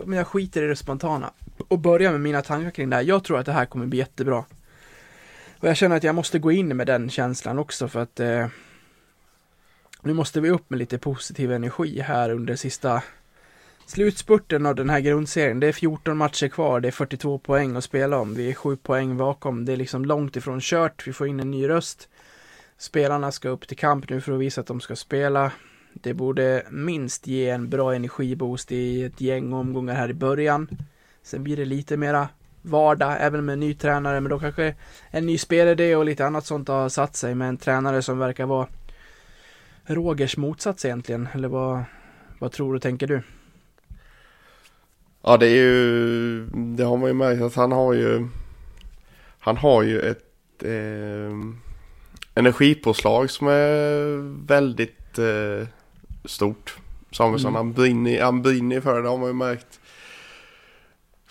[0.04, 1.30] men jag skiter i det spontana
[1.68, 3.02] och börjar med mina tankar kring det här.
[3.02, 4.44] Jag tror att det här kommer bli jättebra.
[5.58, 8.46] Och jag känner att jag måste gå in med den känslan också för att eh,
[10.06, 13.02] nu måste vi upp med lite positiv energi här under sista
[13.86, 17.84] Slutspurten av den här grundserien, det är 14 matcher kvar, det är 42 poäng att
[17.84, 21.28] spela om, vi är 7 poäng bakom, det är liksom långt ifrån kört, vi får
[21.28, 22.08] in en ny röst.
[22.78, 25.52] Spelarna ska upp till kamp nu för att visa att de ska spela.
[25.92, 30.68] Det borde minst ge en bra energiboost i ett gäng omgångar här i början.
[31.22, 32.28] Sen blir det lite mera
[32.62, 34.74] vardag, även med en ny tränare, men då kanske
[35.10, 38.46] en ny spelidé och lite annat sånt har satt sig med en tränare som verkar
[38.46, 38.66] vara
[39.86, 41.84] Rogers motsats egentligen, eller vad,
[42.38, 43.22] vad tror du, tänker du?
[45.22, 48.28] Ja det är ju, det har man ju märkt att han har ju,
[49.38, 51.30] han har ju ett eh,
[52.34, 55.68] energipåslag som är väldigt eh,
[56.24, 56.76] stort.
[57.10, 57.56] Samuelsson, mm.
[57.56, 59.75] han, brinner, han brinner för det, det har man ju märkt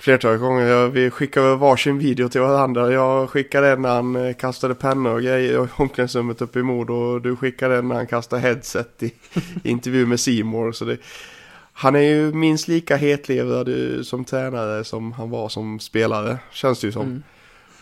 [0.06, 0.66] flertalet gånger.
[0.66, 2.92] Jag, vi skickade varsin video till varandra.
[2.92, 6.90] Jag skickade en när han eh, kastade pennor och grejer i omklädningsrummet uppe i Mod
[6.90, 9.14] och du skickade en när han kastade headset i
[9.64, 10.72] intervju med Simor.
[10.72, 10.98] Så det,
[11.74, 16.80] han är ju minst lika hetlevrad eh, som tränare som han var som spelare, känns
[16.80, 17.06] det ju som.
[17.06, 17.24] Mm.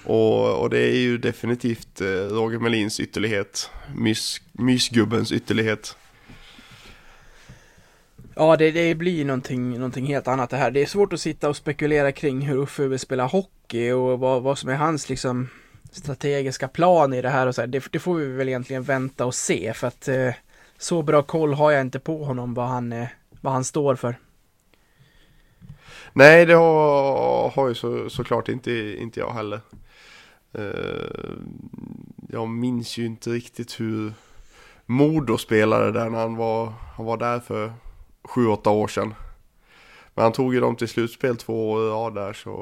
[0.03, 5.97] Och, och det är ju definitivt eh, Roger Melins ytterlighet, mys, mysgubbens ytterlighet.
[8.35, 10.71] Ja, det, det blir någonting, någonting helt annat det här.
[10.71, 14.43] Det är svårt att sitta och spekulera kring hur Uffe vill spela hockey och vad,
[14.43, 15.49] vad som är hans liksom
[15.91, 17.67] strategiska plan i det här och så här.
[17.67, 20.33] Det, det får vi väl egentligen vänta och se för att eh,
[20.77, 23.07] så bra koll har jag inte på honom vad han, eh,
[23.41, 24.15] vad han står för.
[26.13, 29.59] Nej, det har, har ju så, såklart inte, inte jag heller.
[30.59, 31.37] Uh,
[32.29, 34.13] jag minns ju inte riktigt hur
[34.85, 37.73] Modo spelade där när han var, han var där för
[38.23, 39.13] sju, åtta år sedan.
[40.13, 42.53] Men han tog ju dem till slutspel två år rad där så...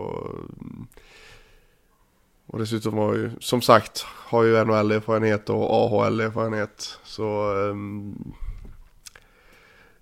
[2.48, 7.00] Och dessutom var ju, som sagt, har ju NHL-erfarenhet och AHL-erfarenhet.
[7.04, 7.54] Så...
[7.54, 8.34] Um,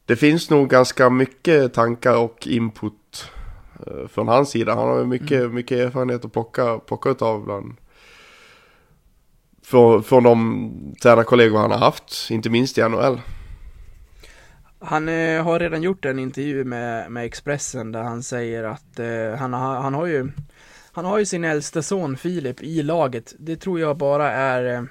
[0.05, 3.31] det finns nog ganska mycket tankar och input
[3.87, 4.75] uh, från hans sida.
[4.75, 5.55] Han har ju mycket, mm.
[5.55, 7.73] mycket erfarenhet att plocka, plocka utav bland...
[9.63, 13.21] Från, från de tränarkollegor han har haft, inte minst i NHL.
[14.79, 19.35] Han eh, har redan gjort en intervju med, med Expressen där han säger att eh,
[19.39, 20.31] han, har, han har ju
[20.91, 23.35] han har ju sin äldsta son Filip i laget.
[23.37, 24.83] Det tror jag bara är eh,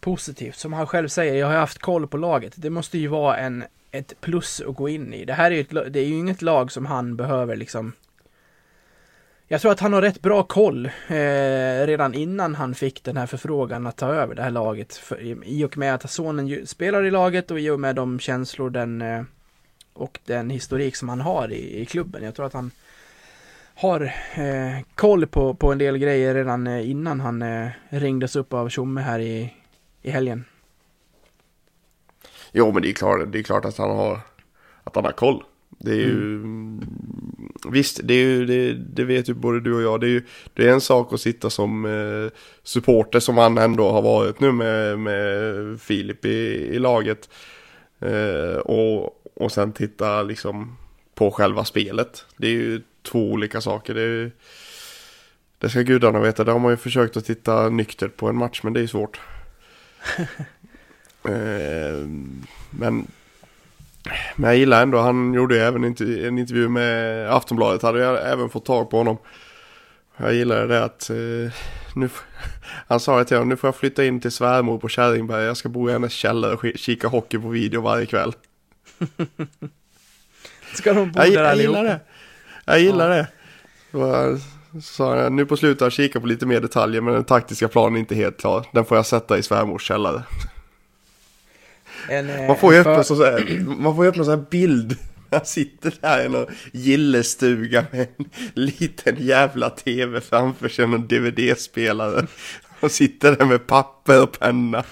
[0.00, 0.56] positivt.
[0.56, 2.52] Som han själv säger, jag har haft koll på laget.
[2.56, 5.24] Det måste ju vara en, ett plus att gå in i.
[5.24, 7.92] Det här är ju, ett, det är ju inget lag som han behöver liksom
[9.50, 13.26] jag tror att han har rätt bra koll eh, redan innan han fick den här
[13.26, 14.94] förfrågan att ta över det här laget.
[14.96, 18.70] För, I och med att sonen spelar i laget och i och med de känslor
[18.70, 19.22] den, eh,
[19.92, 22.24] och den historik som han har i, i klubben.
[22.24, 22.70] Jag tror att han
[23.74, 24.00] har
[24.34, 28.68] eh, koll på, på en del grejer redan eh, innan han eh, ringdes upp av
[28.68, 29.54] Tjomme här i,
[30.02, 30.44] i helgen.
[32.52, 34.20] Jo, men det är klart, det är klart att han har
[34.84, 35.44] att han har koll.
[35.68, 36.80] Det är ju, mm.
[37.66, 40.00] Visst, det, är ju, det, det, vet ju både du och jag.
[40.00, 40.22] Det är ju
[40.54, 44.52] det är en sak att sitta som eh, supporter som han ändå har varit nu
[44.52, 47.28] med, med Filip i, i laget.
[48.00, 50.76] Eh, och, och sen titta liksom
[51.14, 52.24] på själva spelet.
[52.36, 53.94] Det är ju två olika saker.
[53.94, 54.30] Det, är,
[55.58, 56.44] det ska gudarna veta.
[56.44, 59.20] Där har man ju försökt att titta nyktert på en match men det är svårt.
[61.24, 62.06] eh,
[62.70, 63.06] men
[64.36, 68.48] men jag gillar ändå, han gjorde ju även en intervju med Aftonbladet, hade jag även
[68.48, 69.18] fått tag på honom.
[70.16, 71.52] Jag gillade det att, eh,
[71.94, 72.08] nu,
[72.88, 75.56] han sa det till honom, nu får jag flytta in till svärmor på Kärringberg, jag
[75.56, 78.32] ska bo i hennes källare och kika hockey på video varje kväll.
[80.74, 82.00] ska de bo jag, där jag gillar det.
[82.64, 83.26] Jag gillar ja.
[83.92, 84.40] det.
[84.82, 87.68] sa jag, nu på slutet har jag kikat på lite mer detaljer men den taktiska
[87.68, 88.66] planen är inte helt klar.
[88.72, 90.22] Den får jag sätta i svärmors källare.
[92.08, 94.96] En, man får ju öppna så här, man får öppna så här bild.
[95.30, 102.26] Han sitter där i någon gillestuga med en liten jävla tv framför sig, en DVD-spelare.
[102.80, 104.84] Och sitter där med papper och penna.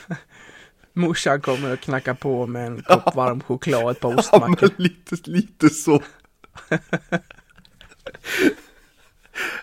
[0.92, 4.57] Morsan kommer och knackar på med en kopp varm choklad och ett par ostmackor.
[4.61, 6.02] Ja, lite, lite så.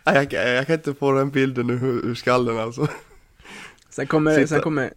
[0.03, 2.87] jag, jag, kan inte få den bilden ur, ur skallen alltså.
[3.89, 4.93] Sen kommer, sen kommer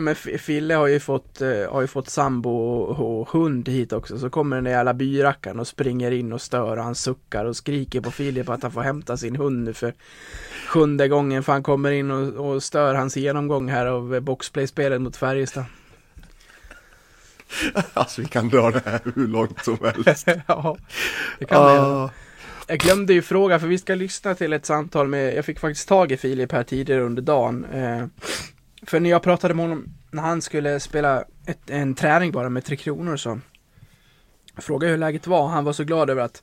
[0.00, 4.30] men Fille har ju fått, uh, har ju fått sambo och, hund hit också så
[4.30, 8.00] kommer den där jävla byrackaren och springer in och stör och han suckar och skriker
[8.00, 9.94] på Filip att han får hämta sin hund nu för
[10.68, 15.16] sjunde gången för han kommer in och, och stör hans genomgång här av boxplay-spelet mot
[15.16, 15.64] Färjestad.
[17.92, 20.28] Alltså vi kan dra det här hur långt som helst.
[20.46, 20.76] ja,
[21.38, 22.10] det kan uh.
[22.66, 25.88] Jag glömde ju fråga för vi ska lyssna till ett samtal med, jag fick faktiskt
[25.88, 27.64] tag i Filip här tidigare under dagen.
[27.64, 28.04] Eh,
[28.86, 32.64] för när jag pratade med honom när han skulle spela ett, en träning bara med
[32.64, 33.40] Tre Kronor så
[34.56, 35.48] frågade jag hur läget var.
[35.48, 36.42] Han var så glad över att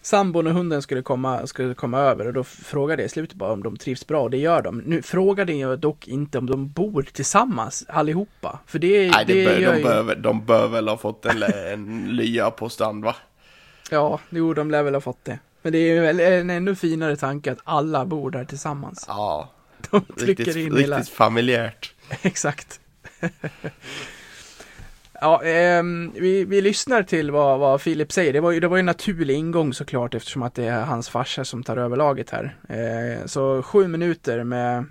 [0.00, 3.52] sambon och hunden skulle komma, skulle komma över och då frågade jag i slutet bara
[3.52, 4.78] om de trivs bra och det gör de.
[4.78, 8.58] Nu frågade jag dock inte om de bor tillsammans allihopa.
[8.66, 9.84] För det, Nej, det, det bör, gör de, ju...
[9.84, 13.16] bör, de bör väl ha fått en, en lya på strand va?
[13.90, 15.38] Ja, jo de lär väl ha fått det.
[15.62, 19.04] Men det är väl en ännu finare tanke att alla bor där tillsammans.
[19.08, 19.48] Ja,
[19.90, 21.02] De trycker riktigt, in riktigt hela...
[21.02, 21.94] familjärt.
[22.22, 22.80] Exakt.
[25.20, 25.82] ja, eh,
[26.14, 28.32] vi, vi lyssnar till vad, vad Filip säger.
[28.32, 31.44] Det var ju det var en naturlig ingång såklart eftersom att det är hans farsa
[31.44, 32.56] som tar över laget här.
[32.68, 34.84] Eh, så sju minuter med,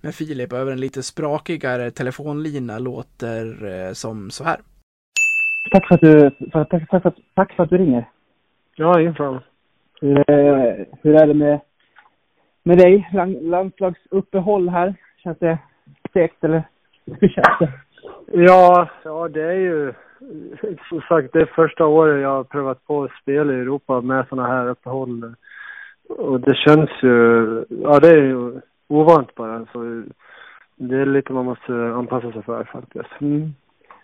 [0.00, 4.60] med Filip över en lite sprakigare telefonlina låter eh, som så här.
[5.70, 8.08] Tack för att du, för, tack, tack, för, tack för att du ringer.
[8.76, 9.42] Ja, ingen fara.
[10.00, 10.24] Hur,
[11.02, 11.60] hur är det med,
[12.62, 13.08] med dig?
[13.40, 14.94] Landslagsuppehåll här?
[15.22, 15.58] Känns det
[16.12, 16.62] segt eller
[17.20, 17.72] hur känns det?
[18.32, 19.92] Ja, ja det är ju
[20.88, 24.26] som sagt, det är första året jag har prövat på att spela i Europa med
[24.28, 25.34] sådana här uppehåll.
[26.08, 29.66] Och det känns ju, ja det är ju ovant bara.
[29.72, 30.02] Så
[30.76, 33.20] det är lite man måste anpassa sig för faktiskt.
[33.20, 33.54] Mm.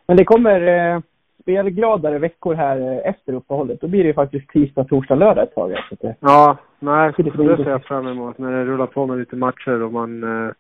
[0.07, 1.01] Men det kommer eh,
[1.48, 3.80] spelgladare veckor här eh, efter uppehållet.
[3.80, 5.70] Då blir det ju faktiskt tisdag, torsdag, lördag ett tag.
[6.00, 6.14] Det...
[6.20, 8.38] Ja, nej, Det ser jag fram emot.
[8.38, 10.52] När det rullar på med lite matcher och man eh,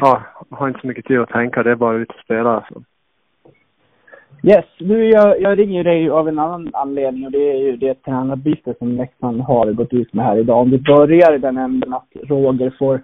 [0.00, 1.62] ja, har inte så mycket tid att tänka.
[1.62, 2.50] Det är bara ut och spela.
[2.50, 2.82] Alltså.
[4.42, 7.94] Yes, du, jag, jag ringer dig av en annan anledning och det är ju det
[7.94, 10.58] tränarbyte som Leksand har gått ut med här idag.
[10.58, 13.00] Om vi börjar i den änden att Roger får,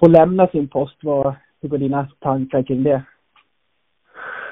[0.00, 3.02] får lämna sin post, vad, hur går dina tankar kring det?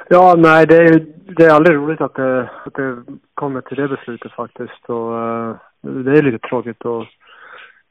[0.08, 2.96] Ja, nej, det är, det är aldrig roligt att det, att det
[3.34, 4.84] kommer till det beslutet faktiskt.
[4.86, 7.06] Och, eh, det är lite tråkigt och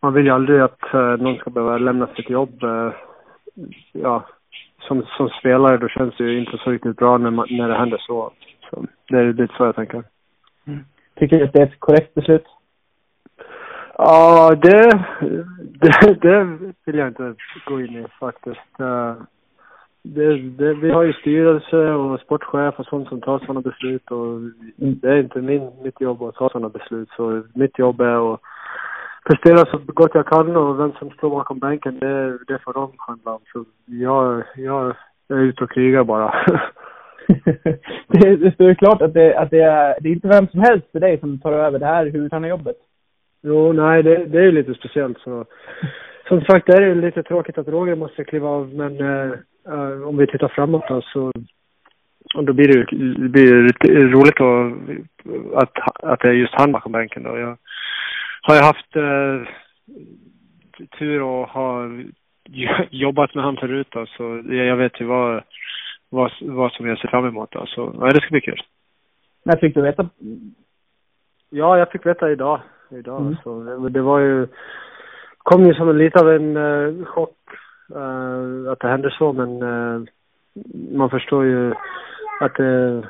[0.01, 2.63] man vill ju aldrig att eh, någon ska behöva lämna sitt jobb.
[2.63, 2.91] eh,
[3.91, 4.25] ja,
[4.79, 7.77] som, som spelare då känns det ju inte så riktigt bra när, man, när det
[7.77, 8.31] händer så.
[8.69, 10.03] så det är lite så jag tänker.
[11.15, 12.45] Tycker du att det är ett korrekt beslut?
[13.97, 15.05] Ja, det,
[15.59, 18.79] det, det vill jag inte gå in i faktiskt.
[20.05, 24.39] Det, det, vi har ju styrelse och sportchef och sånt som tar sådana beslut och
[24.77, 27.09] det är inte min, mitt jobb att ta sådana beslut.
[27.15, 28.39] Så mitt jobb är att
[29.25, 32.91] prestera så gott jag kan och vem som står bakom bänken, det, det får de
[32.97, 33.41] handla om.
[33.53, 34.95] Så jag, jag
[35.29, 36.33] är ute och krigar bara.
[38.07, 40.59] det, det står ju klart att, det, att det, är, det är inte vem som
[40.59, 42.77] helst för dig som tar över det här huvudtränarjobbet.
[43.41, 45.45] Jo, nej, det, det är ju lite speciellt så.
[46.27, 49.31] Som sagt, det är ju lite tråkigt att Roger måste kliva av, men eh,
[49.67, 51.31] eh, om vi tittar framåt då så
[52.35, 52.85] och då blir det
[53.23, 54.73] det blir lite roligt att,
[55.63, 57.37] att, att det är just han bakom bänken då.
[57.37, 57.57] Jag
[58.41, 59.47] har ju haft eh,
[60.99, 62.05] tur och har
[62.89, 65.43] jobbat med han förut då, så jag vet ju vad,
[66.09, 67.65] vad, vad som jag ser fram emot då.
[67.65, 68.61] Så ja, det ska bli kul.
[69.43, 70.09] När fick du veta?
[71.49, 72.61] Ja, jag fick veta idag.
[72.91, 73.21] Idag.
[73.21, 73.35] Mm.
[73.43, 74.47] Så det, det var ju,
[75.37, 77.37] kom ju som en lite av en eh, chock
[77.95, 80.03] uh, att det hände så, men uh,
[80.91, 81.73] man förstår ju
[82.39, 82.87] att det...
[82.87, 83.03] Eh,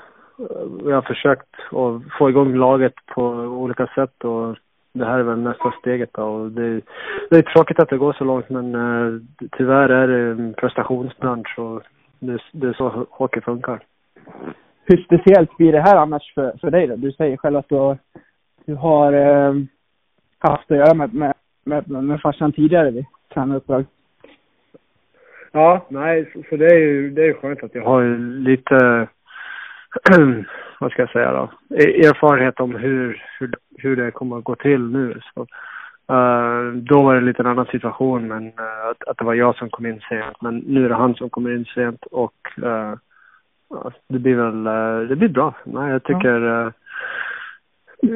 [0.85, 3.23] jag har försökt att få igång laget på
[3.63, 4.55] olika sätt och
[4.93, 6.23] det här är väl nästa steget då.
[6.23, 6.81] Och det,
[7.29, 11.59] det är tråkigt att det går så långt men uh, tyvärr är det en prestationsbransch
[11.59, 11.81] och
[12.19, 13.83] det, det är så hockey funkar.
[14.85, 16.95] Hur speciellt blir det här annars för, för dig då?
[16.95, 17.97] Du säger själv att du har,
[18.65, 19.53] du har eh,
[20.39, 23.85] haft att göra med, med, med, med farsan tidigare vid tränaruppdrag.
[25.55, 29.07] Ja, nej, så, så det är ju det är skönt att jag har lite,
[30.79, 34.55] vad ska jag säga då, E- erfarenhet om hur, hur, hur det kommer att gå
[34.55, 35.19] till nu.
[35.33, 35.41] Så,
[36.13, 39.55] eh, då var det lite en annan situation, men eh, att, att det var jag
[39.55, 40.41] som kom in sent.
[40.41, 42.35] Men nu är det han som kommer in sent och
[43.69, 44.63] ja, det blir väl,
[45.07, 45.53] det blir bra.
[45.63, 46.71] Nej, jag tycker eh,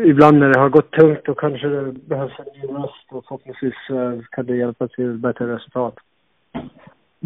[0.06, 3.76] ibland när det har gått tungt då kanske det behövs en ny röst och förhoppningsvis
[4.32, 5.97] kan det hjälpa till bättre resultat.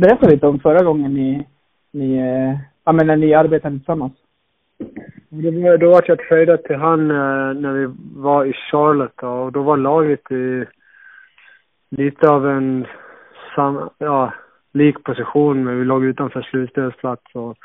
[0.02, 1.48] Berätta lite om förra gången ni,
[1.92, 2.18] ni
[2.86, 4.14] ja men när ni arbetade tillsammans.
[5.30, 9.52] Det var, då var jag tradad till han eh, när vi var i Charlotte och
[9.52, 10.66] då var laget i
[11.90, 12.88] lite av en
[13.56, 14.34] sam, ja,
[14.74, 17.58] lik position men vi låg utanför slutspelsplats och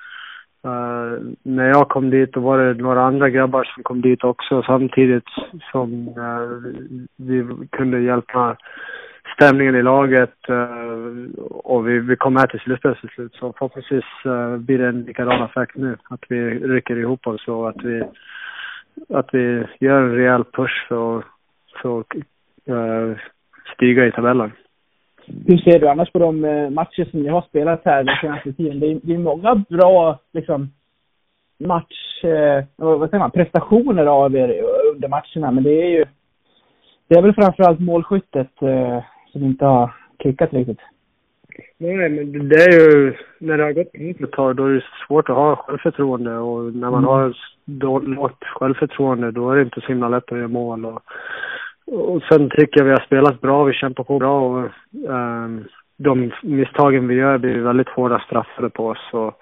[0.65, 4.63] eh, när jag kom dit då var det några andra grabbar som kom dit också
[4.63, 5.29] samtidigt
[5.73, 6.73] som eh,
[7.17, 8.57] vi kunde hjälpa
[9.35, 13.35] stämningen i laget eh, och vi, vi kom med till slutspel till slut.
[13.35, 15.97] Så förhoppningsvis eh, blir det en likadan effekt nu.
[16.11, 18.03] Att vi rycker ihop oss och att vi,
[19.09, 21.25] att vi gör en rejäl push för att
[21.83, 22.07] för att,
[22.67, 23.19] eh,
[23.75, 24.53] stiga i tabellen.
[25.47, 26.41] Hur ser du annars på de
[26.75, 28.81] matcher som ni har spelat här den senaste tiden?
[28.81, 30.71] Det är, det är många bra liksom
[31.59, 34.63] match, eh, vad säger man, prestationer av er
[34.95, 35.51] under matcherna.
[35.51, 36.05] Men det är ju,
[37.09, 40.81] det är väl framförallt målskyttet eh, som inte har klickat riktigt.
[41.79, 44.85] Nej, men det är ju, när det har gått ut ett tag, då är det
[45.07, 47.05] svårt att ha självförtroende och när man Mm.
[47.05, 51.03] har då, lågt självförtroende, då är det inte så himla lätt att göra mål och,
[51.87, 54.69] och sen tycker jag vi har spelat bra, vi kämpar på bra och
[55.11, 55.65] ehm,
[55.99, 59.35] de misstagen vi gör blir väldigt hårda straffade på oss och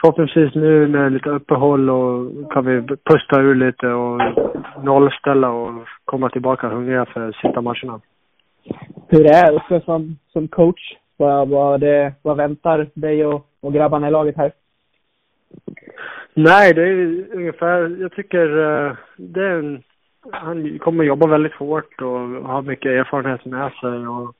[0.00, 4.20] förhoppningsvis nu med lite uppehåll och kan vi pusta ur lite och
[4.84, 5.72] nollställa och
[6.04, 8.00] komma tillbaka hungriga för sista matcherna.
[9.08, 10.96] Hur det är också som, som coach?
[11.16, 14.52] Vad, vad, det, vad väntar dig och, och grabbarna i laget här?
[16.34, 19.82] Nej, det är ungefär, jag tycker eh, det är en,
[20.32, 24.34] han kommer jobba väldigt hårt och har mycket erfarenhet med sig och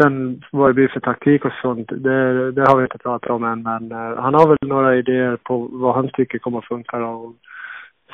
[0.00, 3.44] Sen vad det blir för taktik och sånt, det, det har vi inte pratat om
[3.44, 3.62] än.
[3.62, 6.98] Men eh, han har väl några idéer på vad han tycker kommer att funka.
[6.98, 7.34] Då.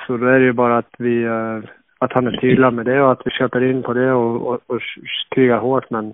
[0.06, 1.58] Så då är det ju bara att vi, eh,
[2.04, 4.60] att han är tydlig med det och att vi köper in på det och, och,
[4.66, 4.80] och
[5.28, 5.90] krigar hårt.
[5.90, 6.04] Men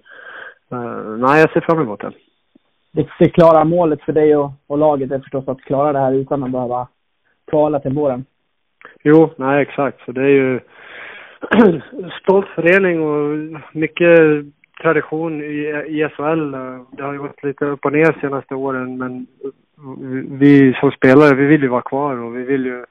[0.72, 2.12] uh, nej, jag ser fram emot det.
[2.92, 6.44] Det klara målet för dig och, och laget är förstås att klara det här utan
[6.44, 6.88] att behöva
[7.50, 8.24] kvala till våren.
[9.02, 10.04] Jo, nej exakt.
[10.04, 10.60] Så det är ju
[12.22, 14.18] stolt förening och mycket
[14.82, 16.50] tradition i, i SHL.
[16.96, 19.26] Det har ju gått lite upp och ner de senaste åren men
[20.38, 22.84] vi som spelare, vi vill ju vara kvar och vi vill ju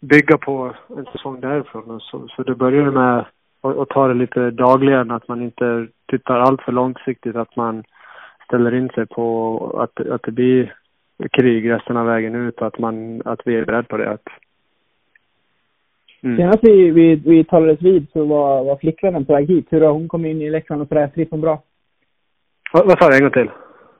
[0.00, 2.00] bygga på en säsong därifrån.
[2.00, 3.18] Så, så det börjar med
[3.60, 7.84] att, att ta det lite dagligen, att man inte tittar allt för långsiktigt, att man
[8.44, 10.74] ställer in sig på att, att det blir
[11.32, 14.10] krig resten av vägen ut och att, man, att vi är beredda på det.
[14.10, 14.28] Att,
[16.22, 16.36] mm.
[16.36, 19.66] Senast vi, vi, vi talades vid så var, var flickvännen på väg hit.
[19.70, 21.08] Hur har hon kommit in i Leksand och sådär?
[21.08, 21.62] Trivs hon bra?
[22.72, 23.50] Vad, vad sa du en gång till?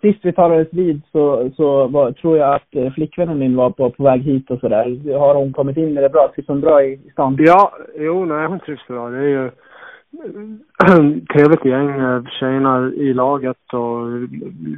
[0.00, 3.90] Sist vi talades vid så, så var, tror jag att eh, flickvännen din var på,
[3.90, 5.18] på väg hit och sådär.
[5.18, 5.98] Har hon kommit in?
[5.98, 6.32] Är det bra?
[6.34, 7.36] Trivs hon bra i, i stan?
[7.38, 9.10] Ja, jo, nej hon trivs bra.
[9.10, 9.50] Det är ju
[11.32, 14.06] trevligt gäng, eh, tjejerna i laget och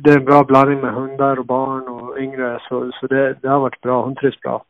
[0.05, 3.49] det är en bra blandning med hundar och barn och yngre så, så det, det
[3.49, 4.05] har varit bra.
[4.05, 4.65] Hon trivs bra.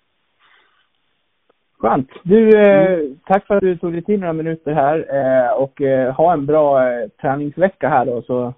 [1.78, 2.10] Skönt.
[2.22, 6.14] Du, eh, tack för att du tog dig tid några minuter här eh, och eh,
[6.14, 8.54] ha en bra eh, träningsvecka här då så,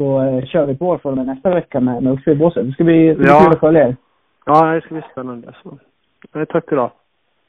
[0.00, 2.66] så eh, kör vi på från nästa vecka med, med båset.
[2.66, 3.40] Det ska bli ja.
[3.40, 3.96] kul att följa er.
[4.46, 5.54] Ja, det ska bli spännande.
[5.62, 5.78] Så.
[6.48, 6.90] tack idag.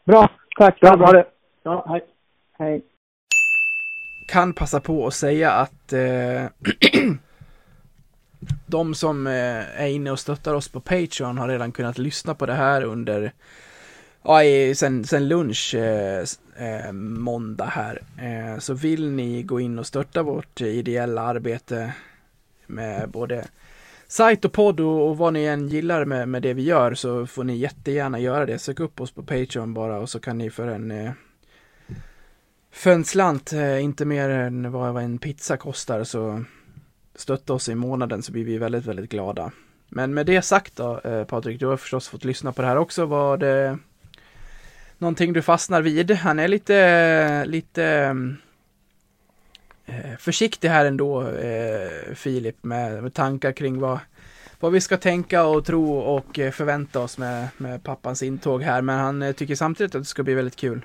[0.05, 0.29] Bra.
[0.59, 0.77] Tack.
[0.81, 1.25] Ja, ha det.
[1.63, 2.01] Ja, hej.
[2.57, 2.81] Hej
[4.31, 6.45] kan passa på att säga att eh,
[8.65, 12.45] de som eh, är inne och stöttar oss på Patreon har redan kunnat lyssna på
[12.45, 13.31] det här under
[14.23, 14.39] Ja,
[14.75, 16.23] sen, sen lunch eh,
[16.57, 18.01] eh, måndag här.
[18.21, 21.93] Eh, så vill ni gå in och stötta vårt ideella arbete
[22.71, 23.47] med både
[24.07, 27.27] sajt och podd och, och, vad ni än gillar med, med det vi gör så
[27.27, 28.59] får ni jättegärna göra det.
[28.59, 31.11] Sök upp oss på Patreon bara och så kan ni för en eh,
[32.71, 36.43] för en slant, eh, inte mer än vad en pizza kostar, så
[37.15, 39.51] stötta oss i månaden så blir vi väldigt, väldigt glada.
[39.89, 42.75] Men med det sagt då, eh, Patrik, du har förstås fått lyssna på det här
[42.75, 43.05] också.
[43.05, 43.77] Var det
[44.97, 46.11] någonting du fastnar vid?
[46.11, 48.13] Han är lite, lite eh,
[50.19, 51.33] försiktig här ändå,
[52.15, 53.99] Filip, med, med tankar kring vad,
[54.59, 58.81] vad vi ska tänka och tro och förvänta oss med, med pappans intåg här.
[58.81, 60.81] Men han tycker samtidigt att det ska bli väldigt kul.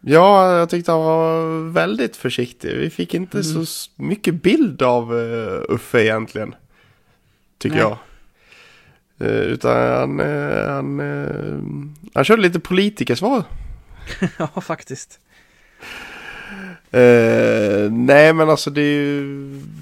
[0.00, 2.76] Ja, jag tyckte han var väldigt försiktig.
[2.76, 3.66] Vi fick inte mm.
[3.66, 6.54] så mycket bild av uh, Uffe egentligen.
[7.58, 7.84] Tycker Nej.
[7.84, 7.98] jag.
[9.28, 13.44] Uh, utan han, uh, han, han körde lite politikersvar.
[14.38, 15.20] ja, faktiskt.
[16.94, 19.24] Uh, nej men alltså det är ju,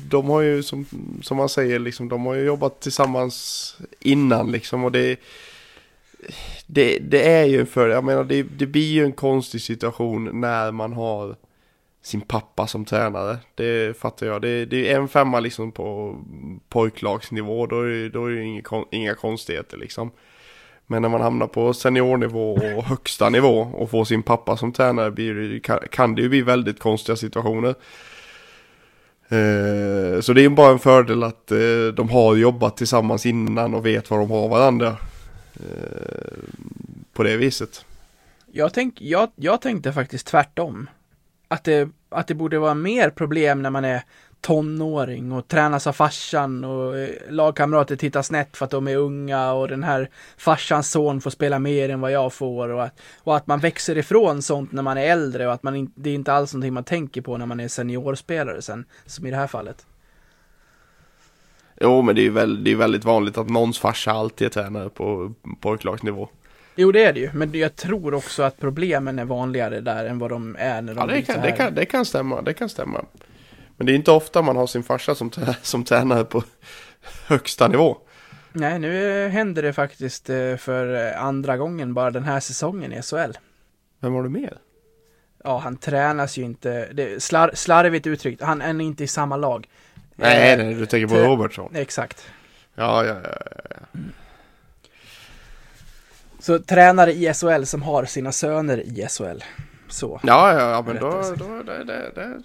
[0.08, 0.86] de har ju som,
[1.22, 5.20] som man säger liksom, de har ju jobbat tillsammans innan liksom och det
[6.66, 10.72] det, det är ju för, jag menar det, det blir ju en konstig situation när
[10.72, 11.36] man har
[12.02, 13.38] sin pappa som tränare.
[13.54, 14.42] Det fattar jag.
[14.42, 16.16] Det, det är en femma liksom på
[16.68, 20.10] pojklagsnivå, då är, då är det inga, inga konstigheter liksom.
[20.90, 25.10] Men när man hamnar på seniornivå och högsta nivå och får sin pappa som tränare
[25.10, 27.74] blir, kan, kan det ju bli väldigt konstiga situationer.
[29.28, 33.86] Eh, så det är bara en fördel att eh, de har jobbat tillsammans innan och
[33.86, 34.96] vet vad de har varandra.
[35.54, 36.38] Eh,
[37.12, 37.84] på det viset.
[38.52, 40.90] Jag, tänk, jag, jag tänkte faktiskt tvärtom.
[41.48, 44.02] Att det, att det borde vara mer problem när man är
[44.40, 49.52] tonåring och tränas av farsan och eh, lagkamrater tittar snett för att de är unga
[49.52, 53.36] och den här farsans son får spela mer än vad jag får och att, och
[53.36, 56.14] att man växer ifrån sånt när man är äldre och att man in, det är
[56.14, 59.46] inte alls någonting man tänker på när man är seniorspelare sen, som i det här
[59.46, 59.86] fallet.
[61.80, 64.50] Jo, men det är ju väldigt, det är väldigt vanligt att någons farsa alltid är
[64.50, 66.28] tränare på pojklagsnivå.
[66.76, 70.18] Jo, det är det ju, men jag tror också att problemen är vanligare där än
[70.18, 72.68] vad de är när de Ja, det kan, det kan, det kan stämma, det kan
[72.68, 73.04] stämma.
[73.78, 75.30] Men det är inte ofta man har sin farsa som,
[75.62, 76.42] som tränare på
[77.26, 77.98] högsta nivå.
[78.52, 83.32] Nej, nu händer det faktiskt eh, för andra gången bara den här säsongen i SHL.
[84.00, 84.58] Vem har du med?
[85.44, 89.68] Ja, han tränas ju inte, det slar, slarvigt uttryckt, han är inte i samma lag.
[90.14, 91.76] Nej, nej, du tänker på Robertson.
[91.76, 92.26] Exakt.
[92.74, 93.30] Ja, ja, ja.
[93.70, 94.00] ja.
[96.38, 99.42] Så tränare i SHL som har sina söner i SHL.
[99.88, 100.20] Så.
[100.22, 102.42] Ja, ja, ja men då, då, det, det, det,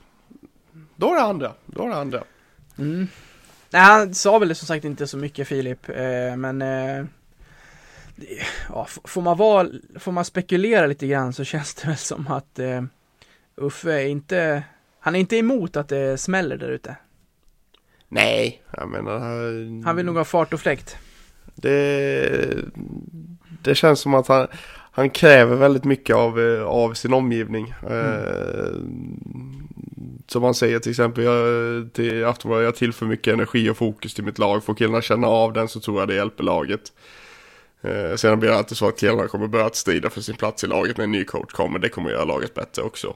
[0.95, 1.53] då är det andra.
[1.65, 2.23] Då är det andra.
[2.77, 3.07] Mm.
[3.69, 7.05] Nej, han sa väl som sagt inte så mycket Filip, eh, men eh,
[8.69, 9.67] ja, får, man vara,
[9.99, 12.83] får man spekulera lite grann så känns det väl som att eh,
[13.55, 14.63] Uffe är inte
[14.99, 16.95] Han är inte emot att det smäller där ute.
[18.09, 19.19] Nej, jag menar...
[19.85, 20.97] Han, vill nog ha fart och fläkt.
[21.55, 22.57] Det,
[23.61, 24.47] det känns som att han,
[24.91, 27.73] han kräver väldigt mycket av, eh, av sin omgivning.
[27.89, 29.62] Mm
[30.27, 34.23] som han säger till exempel jag, till Aftonbladet, jag tillför mycket energi och fokus till
[34.23, 34.63] mitt lag.
[34.63, 36.93] Får killarna känna av den så tror jag det hjälper laget.
[37.81, 40.63] Eh, sedan blir det alltid så att killarna kommer börja att strida för sin plats
[40.63, 41.79] i laget när en ny coach kommer.
[41.79, 43.13] Det kommer göra laget bättre också.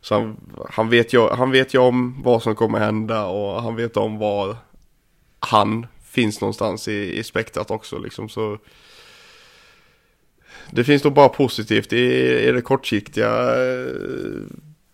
[0.00, 0.36] Så han,
[0.70, 4.18] han, vet ju, han vet ju om vad som kommer hända och han vet om
[4.18, 4.56] var
[5.40, 8.28] han finns någonstans i, i spektrat också liksom.
[8.28, 8.58] Så
[10.70, 12.04] det finns nog bara positivt i,
[12.48, 13.28] i det kortsiktiga
[13.62, 13.86] eh,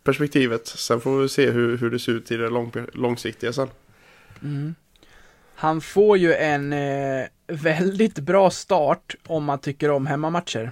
[0.07, 0.67] perspektivet.
[0.67, 3.69] Sen får vi se hur, hur det ser ut i det lång, långsiktiga sen.
[4.43, 4.75] Mm.
[5.55, 10.71] Han får ju en eh, väldigt bra start om man tycker om hemmamatcher.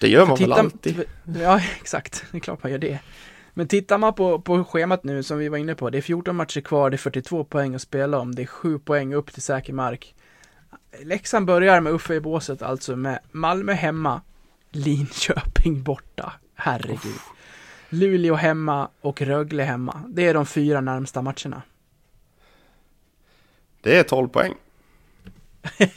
[0.00, 1.04] Det gör man väl alltid?
[1.40, 2.24] Ja, exakt.
[2.30, 2.98] Det är klart man gör det.
[3.54, 6.36] Men tittar man på, på schemat nu som vi var inne på, det är 14
[6.36, 9.42] matcher kvar, det är 42 poäng att spela om, det är 7 poäng upp till
[9.42, 10.14] säker mark.
[11.02, 14.20] Leksand börjar med Uffe i båset, alltså med Malmö hemma,
[14.70, 16.32] Linköping borta.
[16.54, 16.98] Herregud.
[17.04, 17.33] Uff.
[17.94, 20.02] Luleå hemma och Rögle hemma.
[20.08, 21.62] Det är de fyra närmsta matcherna.
[23.80, 24.54] Det är 12 poäng.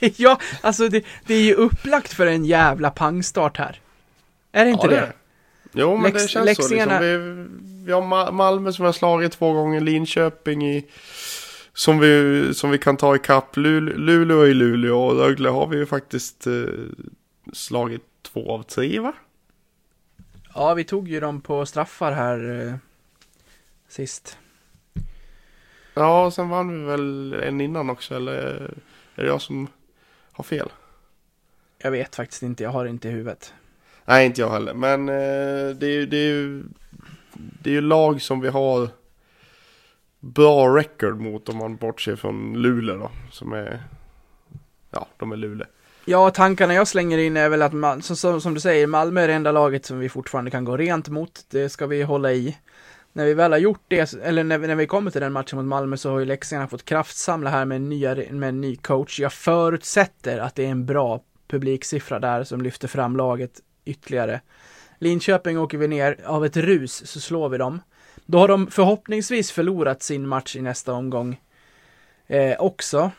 [0.16, 3.80] ja, alltså det, det, är ju upplagt för en jävla pangstart här.
[4.52, 5.00] Är det inte ja, det?
[5.00, 5.12] det?
[5.72, 6.98] Jo, men Lex, det känns Leksingarna...
[6.98, 7.04] så.
[7.04, 7.58] Liksom.
[7.62, 10.86] Vi, vi har Malmö som har slagit två gånger, Linköping i...
[11.72, 13.56] Som vi, som vi kan ta i kapp.
[13.56, 16.52] Luleå i Luleå och Rögle har vi ju faktiskt eh,
[17.52, 19.12] slagit två av tre va?
[20.58, 22.74] Ja, vi tog ju dem på straffar här eh,
[23.88, 24.38] sist.
[25.94, 28.32] Ja, sen vann vi väl en innan också, eller
[29.14, 29.68] är det jag som
[30.32, 30.68] har fel?
[31.78, 33.54] Jag vet faktiskt inte, jag har det inte i huvudet.
[34.04, 36.64] Nej, inte jag heller, men eh, det, är, det, är ju,
[37.32, 38.88] det är ju lag som vi har
[40.20, 43.82] bra record mot om man bortser från Luleå då, som är,
[44.90, 45.66] ja, de är Luleå.
[46.10, 49.28] Ja, tankarna jag slänger in är väl att, man, som, som du säger, Malmö är
[49.28, 51.44] det enda laget som vi fortfarande kan gå rent mot.
[51.50, 52.56] Det ska vi hålla i
[53.12, 55.66] när vi väl har gjort det, eller när, när vi kommer till den matchen mot
[55.66, 59.20] Malmö så har ju Leksingarna fått kraftsamla här med en, nya, med en ny coach.
[59.20, 64.40] Jag förutsätter att det är en bra publiksiffra där som lyfter fram laget ytterligare.
[64.98, 67.80] Linköping åker vi ner, av ett rus så slår vi dem.
[68.26, 71.40] Då har de förhoppningsvis förlorat sin match i nästa omgång
[72.26, 73.10] eh, också.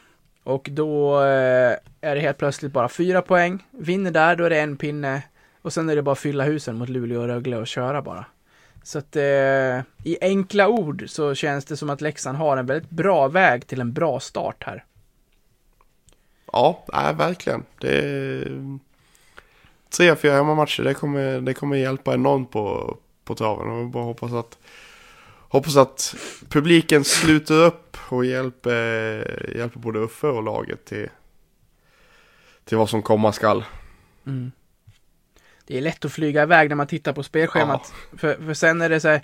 [0.44, 3.66] Och då eh, är det helt plötsligt bara fyra poäng.
[3.72, 5.24] Vinner där, då är det en pinne.
[5.62, 8.26] Och sen är det bara att fylla husen mot Luleå och Rögle och köra bara.
[8.84, 12.90] Så att eh, i enkla ord så känns det som att Leksand har en väldigt
[12.90, 14.86] bra väg till en bra start här.
[16.52, 17.64] Ja, nej, verkligen.
[17.80, 18.44] Det
[19.90, 23.70] tre, fyra hemmamatcher, det kommer, det kommer hjälpa enormt på, på traven.
[23.70, 24.58] Och bara hoppas att,
[25.50, 26.16] hoppas att
[26.50, 31.10] publiken sluter upp och hjälper, hjälper både Uffe och laget till,
[32.66, 33.64] till vad som komma skall.
[34.28, 34.52] Mm
[35.70, 37.94] det är lätt att flyga iväg när man tittar på spelschemat.
[38.12, 38.18] Ja.
[38.18, 39.22] För, för sen är det så här,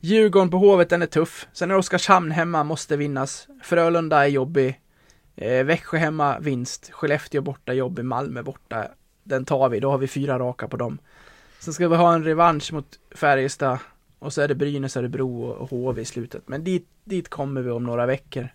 [0.00, 1.46] Djurgården på Hovet, den är tuff.
[1.52, 3.48] Sen är Oskarshamn hemma, måste vinnas.
[3.62, 4.80] Frölunda är jobbig.
[5.36, 6.90] Eh, Växjö hemma, vinst.
[6.92, 8.04] Skellefteå borta, jobbig.
[8.04, 8.88] Malmö borta.
[9.24, 10.98] Den tar vi, då har vi fyra raka på dem.
[11.58, 13.78] Sen ska vi ha en revansch mot Färjestad.
[14.18, 16.42] Och så är det Brynäs, Örebro och HV i slutet.
[16.48, 18.48] Men dit, dit kommer vi om några veckor.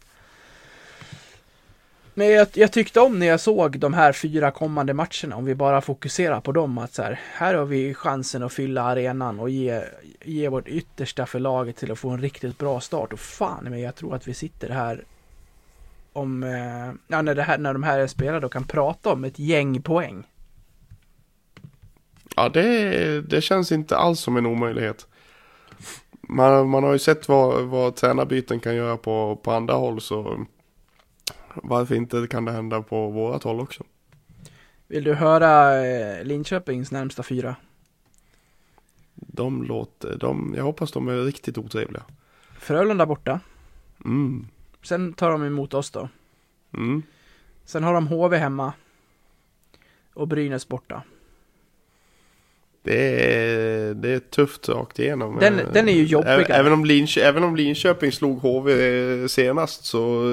[2.13, 5.55] Men jag, jag, tyckte om när jag såg de här fyra kommande matcherna, om vi
[5.55, 9.49] bara fokuserar på dem, att så här, här har vi chansen att fylla arenan och
[9.49, 9.83] ge,
[10.21, 13.13] ge vårt yttersta för laget till att få en riktigt bra start.
[13.13, 15.03] Och fan men jag tror att vi sitter här
[16.13, 19.23] om, eh, ja, när, det här, när de här är spelade och kan prata om
[19.23, 20.27] ett gäng poäng.
[22.35, 25.07] Ja, det, det känns inte alls som en omöjlighet.
[26.27, 30.45] Man, man har ju sett vad, vad tränarbyten kan göra på, på andra håll så
[31.55, 33.83] varför inte kan det hända på vårat håll också?
[34.87, 37.55] Vill du höra eh, Linköpings närmsta fyra?
[39.15, 42.03] De låter, de, jag hoppas de är riktigt otrevliga.
[42.59, 43.39] Frölunda borta.
[44.05, 44.47] Mm.
[44.81, 46.09] Sen tar de emot oss då.
[46.73, 47.03] Mm.
[47.65, 48.73] Sen har de HV hemma.
[50.13, 51.03] Och Brynäs borta.
[52.83, 55.37] Det är, det är tufft rakt igenom.
[55.39, 56.45] Den, den är ju jobbig.
[56.49, 56.85] Även om,
[57.17, 60.23] även om Linköping slog HV senast så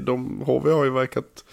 [0.00, 1.44] de, HV har ju verkat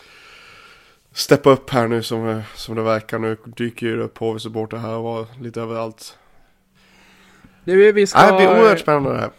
[1.13, 3.19] steppa upp här nu som, som det verkar.
[3.19, 6.17] Nu dyker ju upp HV-supporter här och var lite överallt.
[7.63, 9.29] Det, vi ska, det blir oerhört spännande det här.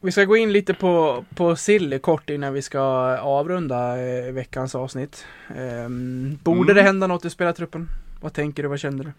[0.00, 2.80] Vi ska gå in lite på, på Silly kort innan vi ska
[3.18, 5.26] avrunda eh, veckans avsnitt.
[5.56, 6.74] Um, borde mm.
[6.74, 7.88] det hända något i spelartruppen?
[8.20, 9.12] Vad tänker du, vad känner du?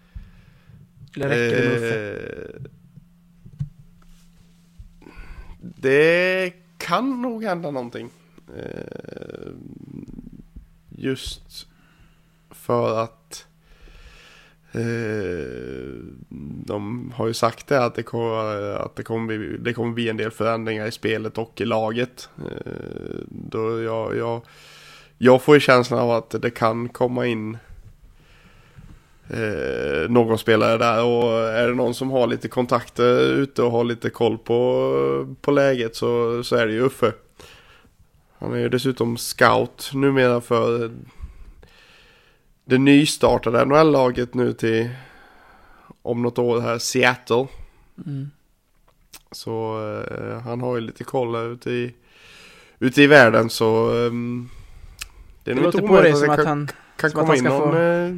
[1.15, 2.55] Eller räcker det med Uffe?
[2.55, 2.61] Eh,
[5.59, 8.09] det kan nog hända någonting.
[8.57, 9.51] Eh,
[10.89, 11.67] just
[12.49, 13.47] för att
[14.71, 14.81] eh,
[16.65, 20.09] de har ju sagt det att det kommer, att det kommer, bli, det kommer bli
[20.09, 22.29] en del förändringar i spelet och i laget.
[22.37, 24.41] Eh, då jag, jag,
[25.17, 27.57] jag får ju känslan av att det kan komma in
[29.33, 33.83] eh, någon spelare där och är det någon som har lite kontakter ute och har
[33.83, 37.11] lite koll på, på läget så, så är det ju Uffe.
[38.37, 40.91] Han är ju dessutom scout numera för
[42.65, 44.89] det nystartade NHL-laget nu till
[46.01, 47.47] om något år här, Seattle.
[48.05, 48.31] Mm.
[49.31, 49.79] Så
[50.11, 51.93] eh, han har ju lite koll här ute i,
[52.79, 54.49] ute i världen så um,
[55.43, 56.69] det är Det nog inte omöjligt att att kan, han...
[56.97, 58.15] kan att komma in någon, få- eh,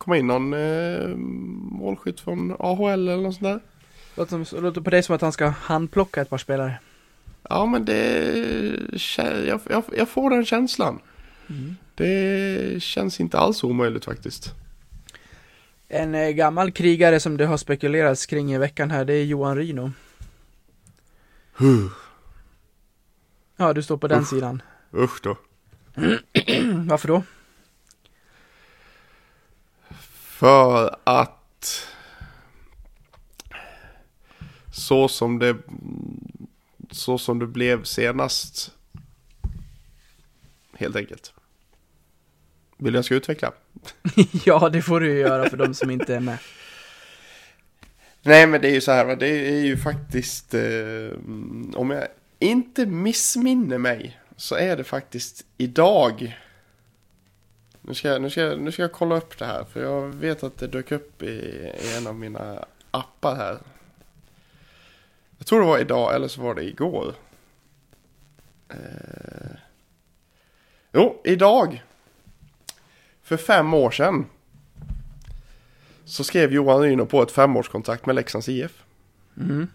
[0.00, 1.08] komma in någon eh,
[1.78, 3.60] målskytt från AHL eller något sånt där.
[4.60, 6.78] Låter, på dig som att han ska handplocka ett par spelare.
[7.48, 8.34] Ja men det,
[9.46, 10.98] jag, jag, jag får den känslan.
[11.48, 11.76] Mm.
[11.94, 14.54] Det känns inte alls omöjligt faktiskt.
[15.88, 19.94] En eh, gammal krigare som det har spekulerats kring i veckan här, det är Johan.
[21.56, 21.90] Huh,
[23.56, 24.28] Ja, du står på den Usch.
[24.28, 24.62] sidan.
[24.94, 25.36] Usch då.
[26.88, 27.22] Varför då?
[30.40, 31.88] För att
[34.72, 35.56] så som det
[36.90, 38.72] så som det blev senast
[40.72, 41.32] helt enkelt.
[42.76, 43.52] Vill jag ska utveckla?
[44.44, 46.38] ja, det får du ju göra för de som inte är med.
[48.22, 51.10] Nej men det är ju så här, det är ju faktiskt eh,
[51.74, 56.38] om jag inte missminner mig så är det faktiskt idag.
[57.90, 60.58] Nu ska, nu, ska, nu ska jag kolla upp det här för jag vet att
[60.58, 63.58] det dök upp i, i en av mina appar här.
[65.38, 67.14] Jag tror det var idag eller så var det igår.
[68.68, 69.50] Eh,
[70.92, 71.84] jo, idag.
[73.22, 74.26] För fem år sedan.
[76.04, 78.84] Så skrev Johan Ryno på ett femårskontrakt med Leksands IF.
[79.36, 79.68] Mm.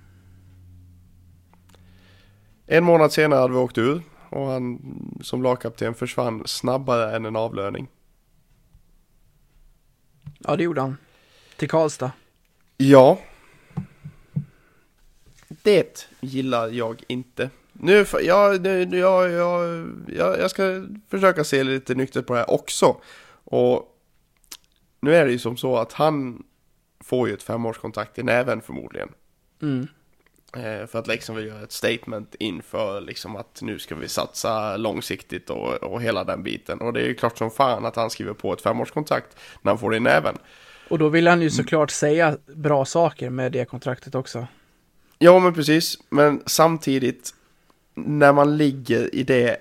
[2.66, 4.80] En månad senare hade vi åkt ur och han
[5.22, 7.88] som lagkapten försvann snabbare än en avlöning.
[10.48, 10.98] Ja, det gjorde han.
[11.58, 12.12] Till Karlstad.
[12.78, 13.20] Ja.
[15.48, 17.50] Det gillar jag inte.
[17.74, 22.40] Nu, jag, nu, nu- jag, jag, jag, jag ska försöka se lite nyktert på det
[22.40, 23.02] här också.
[23.44, 23.98] Och
[25.00, 26.44] nu är det ju som så att han
[27.00, 29.10] får ju ett femårskontrakt i näven förmodligen.
[29.62, 29.88] Mm.
[30.56, 34.78] Eh, för att Leksand vill göra ett statement inför liksom att nu ska vi satsa
[34.78, 36.82] långsiktigt och, och hela den biten.
[36.82, 39.80] Och det är ju klart som fan att han skriver på ett femårskontrakt när han
[39.80, 40.38] får det i näven.
[40.90, 44.48] Och då vill han ju såklart säga bra saker med det kontraktet också.
[45.20, 47.34] Ja men precis, men samtidigt
[47.94, 49.58] när man ligger i det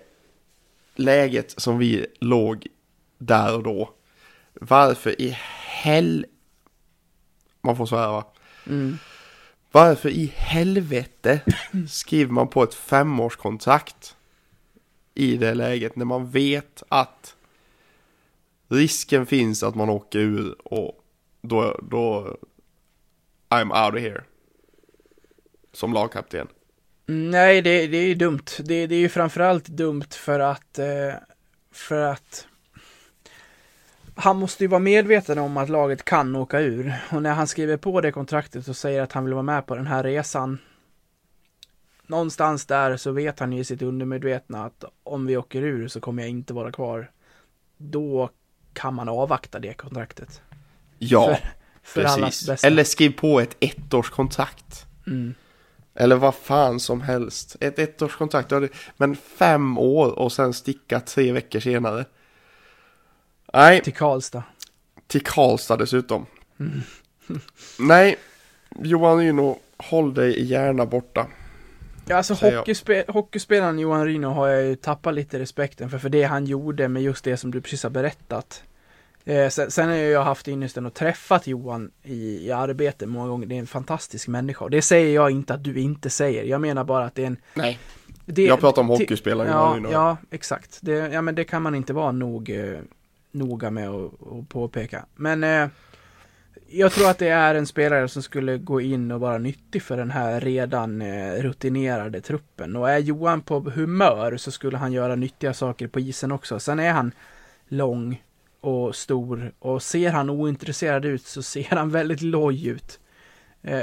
[0.95, 2.67] läget som vi låg
[3.19, 3.91] där och då.
[4.55, 5.39] Varför i
[5.83, 6.27] hel...
[7.61, 8.25] Man får svära va?
[8.67, 8.99] Mm.
[9.75, 11.41] Varför i helvete
[11.89, 14.17] skriver man på ett femårskontrakt
[15.15, 17.37] i det läget när man vet att
[18.69, 21.05] risken finns att man åker ur och
[21.41, 22.37] då, då
[23.49, 24.25] I'm out of here.
[25.73, 26.49] Som lagkapten.
[27.07, 28.45] Nej, det, det är ju dumt.
[28.59, 31.15] Det, det är ju framförallt dumt för att, eh,
[31.73, 32.47] för att
[34.15, 36.95] han måste ju vara medveten om att laget kan åka ur.
[37.11, 39.77] Och när han skriver på det kontraktet och säger att han vill vara med på
[39.77, 40.59] den här resan.
[42.07, 46.01] Någonstans där så vet han ju i sitt undermedvetna att om vi åker ur så
[46.01, 47.11] kommer jag inte vara kvar.
[47.77, 48.31] Då
[48.73, 50.43] kan man avvakta det kontraktet.
[50.99, 51.39] Ja,
[51.83, 52.49] För, för precis.
[52.49, 52.67] bästa.
[52.67, 54.87] Eller skriv på ett ettårskontrakt.
[55.07, 55.35] Mm.
[55.95, 57.57] Eller vad fan som helst.
[57.61, 58.53] Ett ettårskontrakt,
[58.97, 62.05] men fem år och sen sticka tre veckor senare.
[63.55, 64.43] Nej, Till Karlstad.
[65.07, 66.27] till Karlstad dessutom.
[66.61, 66.81] Mm.
[67.79, 68.17] Nej,
[68.83, 71.27] Johan Ryno, håll dig gärna borta.
[72.07, 76.23] Ja, alltså hockeyspe hockeyspelaren Johan Ryno har jag ju tappat lite respekten för, för det
[76.23, 78.63] han gjorde med just det som du precis har berättat.
[79.25, 83.47] Eh, sen, sen har jag haft ynnesten och träffat Johan i, i arbete många gånger.
[83.47, 84.69] Det är en fantastisk människa.
[84.69, 86.45] Det säger jag inte att du inte säger.
[86.45, 87.37] Jag menar bara att det är en...
[87.55, 87.79] Nej.
[88.27, 89.93] Det, Jag pratar om hockeyspelaren Johan Ja, Ryno.
[89.93, 90.79] ja, exakt.
[90.83, 92.79] Det, ja, men det kan man inte vara nog eh,
[93.35, 95.07] noga med att påpeka.
[95.15, 95.69] Men eh,
[96.69, 99.97] jag tror att det är en spelare som skulle gå in och vara nyttig för
[99.97, 102.77] den här redan eh, rutinerade truppen.
[102.77, 106.61] Och är Johan på humör så skulle han göra nyttiga saker på isen också.
[106.61, 107.13] Sen är han
[107.69, 108.23] lång
[108.61, 113.01] och stor och ser han ointresserad ut så ser han väldigt loj ut.
[113.63, 113.81] Eh,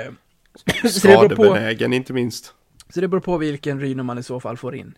[0.82, 2.54] på- Skadebenägen inte minst.
[2.90, 4.98] Så det beror på vilken Ryno man i så fall får in.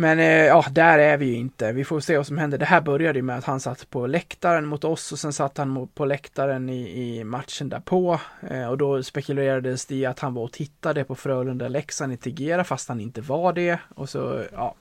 [0.00, 1.72] Men eh, ja, där är vi ju inte.
[1.72, 2.58] Vi får se vad som händer.
[2.58, 5.58] Det här började ju med att han satt på läktaren mot oss och sen satt
[5.58, 8.20] han på läktaren i, i matchen därpå.
[8.50, 12.64] Eh, och då spekulerades det i att han var och tittade på Frölunda-Leksand i Tegera
[12.64, 13.78] fast han inte var det.
[13.94, 14.74] Och så, ja.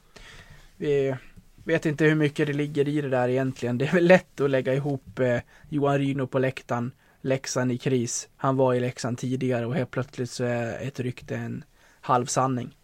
[0.77, 1.15] Vi
[1.63, 3.77] vet inte hur mycket det ligger i det där egentligen.
[3.77, 5.39] Det är väl lätt att lägga ihop eh,
[5.69, 6.91] Johan Ryno på läktaren,
[7.21, 8.29] Leksand i kris.
[8.35, 11.63] Han var i Leksand tidigare och helt plötsligt så är ett rykte en
[12.01, 12.77] halv sanning.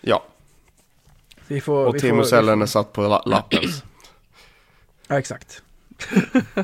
[0.00, 0.24] Ja,
[1.48, 3.62] vi får, och vi Timo är satt på la- lappen.
[5.08, 5.62] Ja, exakt.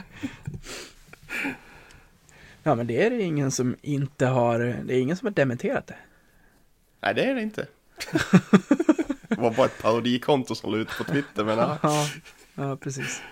[2.63, 5.87] ja, men det är det ingen som inte har, det är ingen som har dementerat
[5.87, 5.97] det.
[7.01, 7.67] Nej, det är det inte.
[9.29, 11.79] Det var bara ett parodikonto som la ut på Twitter, men ja.
[11.83, 12.07] Ja,
[12.55, 13.23] ja precis.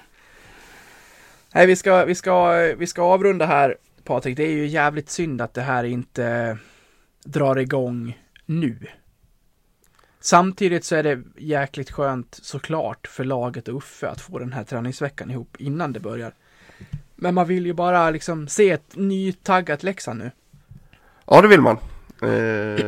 [1.54, 4.36] Nej, vi ska, vi ska, vi ska avrunda här, Patrik.
[4.36, 6.58] Det är ju jävligt synd att det här inte
[7.24, 8.86] drar igång nu.
[10.20, 14.64] Samtidigt så är det jäkligt skönt såklart för laget och Uffe att få den här
[14.64, 16.32] träningsveckan ihop innan det börjar.
[17.14, 20.30] Men man vill ju bara liksom se ett nytaggat Leksand nu.
[21.26, 21.76] Ja, det vill man.
[22.22, 22.84] Eh,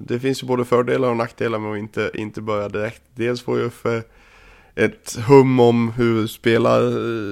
[0.00, 3.02] det finns ju både fördelar och nackdelar med att inte, inte börja direkt.
[3.14, 4.02] Dels får ju Uffe
[4.74, 6.80] ett hum om hur spelar,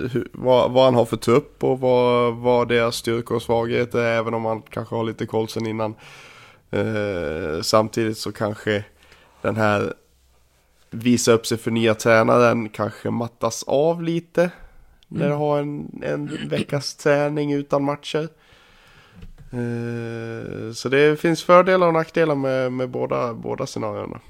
[0.09, 4.18] hur, vad, vad han har för trupp och vad, vad deras styrkor och svagheter är,
[4.18, 5.95] även om man kanske har lite koll sen innan.
[6.70, 8.85] Eh, samtidigt så kanske
[9.43, 9.95] den här
[10.91, 14.51] visa upp sig för nya tränaren kanske mattas av lite.
[15.09, 18.28] När du har en, en veckas träning utan matcher.
[19.53, 24.20] Eh, Så det finns fördelar och nackdelar med, med båda, båda scenarierna.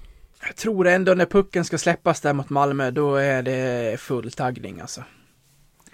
[0.47, 4.81] Jag tror ändå när pucken ska släppas där mot Malmö, då är det full taggning
[4.81, 5.05] alltså.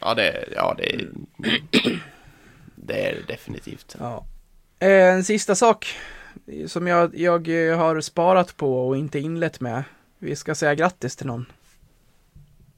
[0.01, 1.09] Ja, det, ja, det, är-
[2.77, 3.97] det är det definitivt.
[4.01, 4.25] Ja.
[4.79, 5.87] Eh, En sista sak
[6.67, 9.85] som jag, jag har sparat på och inte inlett med.
[10.19, 11.47] Vi ska säga grattis till någon.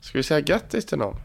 [0.00, 1.16] Ska vi säga grattis till någon?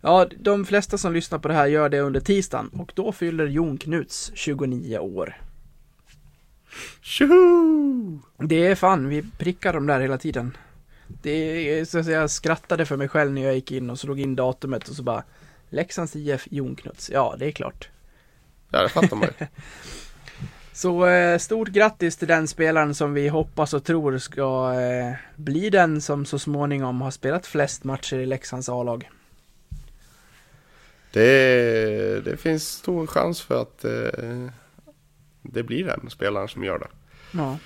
[0.00, 3.46] Ja, de flesta som lyssnar på det här gör det under tisdagen och då fyller
[3.46, 5.36] Jon Knuts 29 år.
[7.00, 8.18] Tjoho!
[8.38, 10.56] Det är fan, vi prickar dem där hela tiden.
[11.22, 13.98] Det är, så att säga, jag skrattade för mig själv när jag gick in och
[13.98, 15.24] slog in datumet och så bara
[15.70, 17.10] Leksands IF Jon Knuts.
[17.10, 17.88] Ja, det är klart.
[18.70, 19.46] Ja, det fattar man ju.
[20.76, 25.70] Så eh, stort grattis till den spelaren som vi hoppas och tror ska eh, bli
[25.70, 29.10] den som så småningom har spelat flest matcher i Leksands A-lag.
[31.12, 34.46] Det, det finns stor chans för att eh,
[35.42, 36.88] det blir den spelaren som gör det.
[37.32, 37.58] Ja.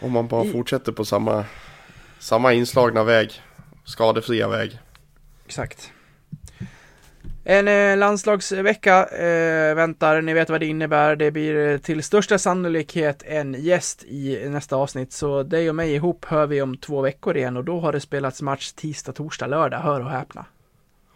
[0.00, 1.44] Om man bara I- fortsätter på samma,
[2.18, 3.42] samma inslagna väg.
[3.84, 4.78] Skadefria väg.
[5.46, 5.90] Exakt.
[7.44, 11.16] En eh, landslagsvecka eh, väntar, ni vet vad det innebär.
[11.16, 15.12] Det blir eh, till största sannolikhet en gäst i nästa avsnitt.
[15.12, 18.00] Så dig och mig ihop hör vi om två veckor igen och då har det
[18.00, 19.78] spelats match tisdag, torsdag, lördag.
[19.78, 20.44] Hör och häpna.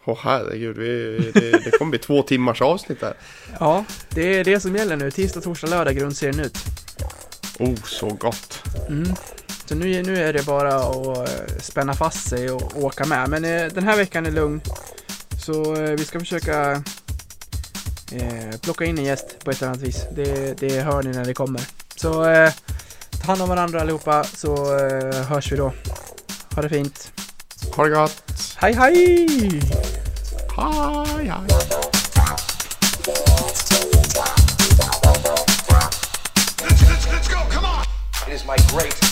[0.05, 3.13] Åh herregud, vi, det, det kommer bli två timmars avsnitt här.
[3.59, 5.11] Ja, det är det som gäller nu.
[5.11, 6.57] Tisdag, torsdag, lördag grundserien ut.
[7.59, 8.63] Oh, så gott.
[8.89, 9.07] Mm.
[9.65, 13.29] Så nu, nu är det bara att eh, spänna fast sig och åka med.
[13.29, 14.61] Men eh, den här veckan är lugn.
[15.41, 16.71] Så eh, vi ska försöka
[18.11, 20.05] eh, plocka in en gäst på ett eller annat vis.
[20.11, 21.61] Det, det hör ni när det kommer.
[21.95, 22.51] Så eh,
[23.21, 25.73] ta hand om varandra allihopa så eh, hörs vi då.
[26.55, 27.11] Ha det fint.
[27.75, 28.23] Ha det gott.
[28.55, 29.27] Hej hej!
[30.57, 31.41] Hej, hej.
[38.27, 39.10] It is my great